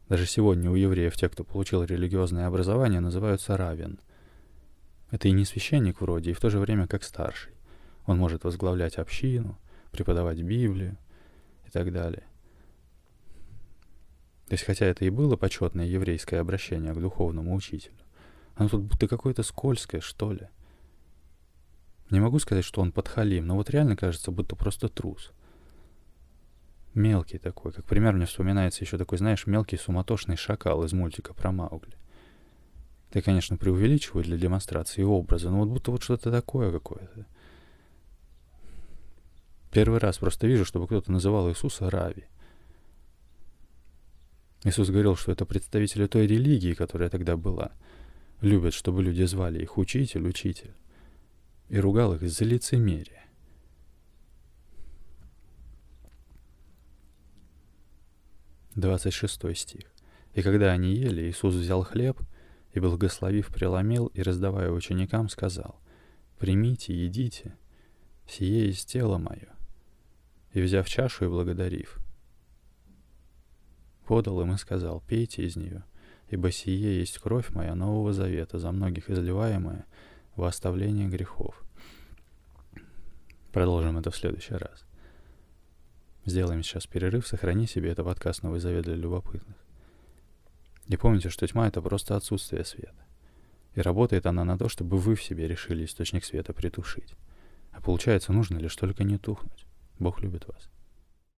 Даже 0.09 0.27
сегодня 0.27 0.71
у 0.71 0.75
евреев 0.75 1.17
те, 1.17 1.29
кто 1.29 1.45
получил 1.45 1.85
религиозное 1.85 2.47
образование, 2.47 3.01
называются 3.01 3.57
равен— 3.57 3.99
это 5.13 5.29
и 5.29 5.33
не 5.33 5.45
священник 5.45 6.01
вроде, 6.01 6.31
и 6.31 6.35
в 6.35 6.41
то 6.41 6.49
же 6.49 6.59
время 6.59 6.89
как 6.89 7.05
старший. 7.05 7.53
Он 8.07 8.19
может 8.19 8.45
возглавлять 8.45 8.97
общину, 8.97 9.59
преподавать 9.93 10.41
Библию 10.41 10.97
и 11.67 11.71
так 11.71 11.93
далее. 11.93 12.25
То 14.49 14.55
есть, 14.55 14.65
хотя 14.65 14.87
это 14.87 15.05
и 15.05 15.11
было 15.11 15.37
почетное 15.37 15.85
еврейское 15.85 16.39
обращение 16.39 16.95
к 16.95 16.99
духовному 16.99 17.55
учителю, 17.55 18.02
оно 18.55 18.69
тут 18.69 18.83
будто 18.83 19.09
какое-то 19.09 19.43
скользкое, 19.43 20.01
что 20.01 20.33
ли. 20.33 20.49
Не 22.11 22.21
могу 22.21 22.39
сказать, 22.39 22.65
что 22.65 22.81
он 22.83 22.93
подхалим, 22.93 23.47
но 23.47 23.57
вот 23.57 23.71
реально 23.71 23.97
кажется, 23.97 24.31
будто 24.31 24.55
просто 24.55 24.89
трус. 24.89 25.33
Мелкий 26.95 27.39
такой, 27.39 27.73
как 27.73 27.87
пример 27.87 28.13
мне 28.13 28.27
вспоминается 28.27 28.85
еще 28.85 28.99
такой, 28.99 29.17
знаешь, 29.17 29.47
мелкий 29.47 29.79
суматошный 29.79 30.37
шакал 30.37 30.85
из 30.85 30.93
мультика 30.93 31.33
про 31.33 31.51
Маугли. 31.51 31.97
Ты, 33.11 33.23
конечно, 33.23 33.57
преувеличиваю 33.57 34.25
для 34.25 34.37
демонстрации 34.37 35.03
образа, 35.03 35.51
но 35.51 35.61
вот 35.61 35.69
будто 35.69 35.91
вот 35.91 36.03
что-то 36.03 36.31
такое 36.31 36.71
какое-то. 36.71 37.27
Первый 39.71 39.99
раз 39.99 40.19
просто 40.19 40.47
вижу, 40.47 40.67
чтобы 40.67 40.87
кто-то 40.87 41.11
называл 41.11 41.49
Иисуса 41.49 41.89
Рави. 41.89 42.27
Иисус 44.65 44.91
говорил, 44.91 45.17
что 45.17 45.33
это 45.33 45.47
представители 45.47 46.07
той 46.07 46.27
религии, 46.27 46.75
которая 46.75 47.09
тогда 47.09 47.37
была. 47.37 47.73
Любят, 48.43 48.75
чтобы 48.75 49.03
люди 49.03 49.23
звали 49.23 49.63
их 49.63 49.79
учитель, 49.79 50.29
учитель. 50.29 50.75
И 51.71 51.79
ругал 51.79 52.15
их 52.15 52.29
за 52.31 52.45
лицемерие. 52.45 53.25
Двадцать 58.75 59.15
шестой 59.15 59.55
стих. 59.55 59.91
И 60.35 60.43
когда 60.43 60.73
они 60.73 60.95
ели, 60.95 61.31
Иисус 61.31 61.55
взял 61.55 61.83
хлеб— 61.83 62.21
и, 62.73 62.81
благословив, 62.81 63.49
преломил 63.49 64.07
и, 64.07 64.23
раздавая 64.23 64.71
ученикам, 64.71 65.29
сказал, 65.29 65.79
«Примите, 66.39 66.95
едите, 66.95 67.57
сие 68.27 68.67
есть 68.67 68.91
тело 68.91 69.19
мое». 69.19 69.49
И, 70.53 70.61
взяв 70.61 70.89
чашу 70.89 71.27
и 71.27 71.29
благодарив, 71.29 71.99
подал 74.07 74.41
им 74.41 74.53
и 74.55 74.59
сказал, 74.59 75.03
«Пейте 75.07 75.45
из 75.45 75.57
нее, 75.57 75.85
ибо 76.33 76.51
сие 76.51 76.99
есть 76.99 77.19
кровь 77.19 77.51
моя 77.51 77.75
Нового 77.75 78.13
Завета, 78.13 78.59
за 78.59 78.73
многих 78.73 79.11
изливаемая 79.11 79.85
во 80.35 80.49
оставление 80.49 81.09
грехов». 81.09 81.63
Продолжим 83.53 83.99
это 83.99 84.11
в 84.11 84.17
следующий 84.17 84.55
раз. 84.55 84.85
Сделаем 86.25 86.63
сейчас 86.63 86.87
перерыв, 86.87 87.27
сохрани 87.27 87.67
себе 87.67 87.91
это 87.91 88.03
подкаст 88.03 88.43
«Новый 88.43 88.61
Завет» 88.61 88.85
для 88.85 88.95
любопытных. 88.95 89.57
И 90.87 90.97
помните, 90.97 91.29
что 91.29 91.47
тьма— 91.47 91.67
это 91.69 91.83
просто 91.83 92.17
отсутствие 92.17 92.65
света. 92.65 93.05
И 93.75 93.81
работает 93.81 94.27
она 94.27 94.45
на 94.45 94.57
то, 94.57 94.69
чтобы 94.69 94.99
вы 94.99 95.15
в 95.15 95.23
себе 95.23 95.47
решили 95.49 95.85
источник 95.85 96.25
света 96.25 96.53
притушить. 96.53 97.15
А 97.73 97.81
получается, 97.81 98.33
нужно 98.33 98.59
лишь 98.59 98.77
только 98.77 99.05
не 99.05 99.19
тухнуть. 99.19 99.67
Бог 99.99 100.23
любит 100.23 100.47
вас. 100.47 100.71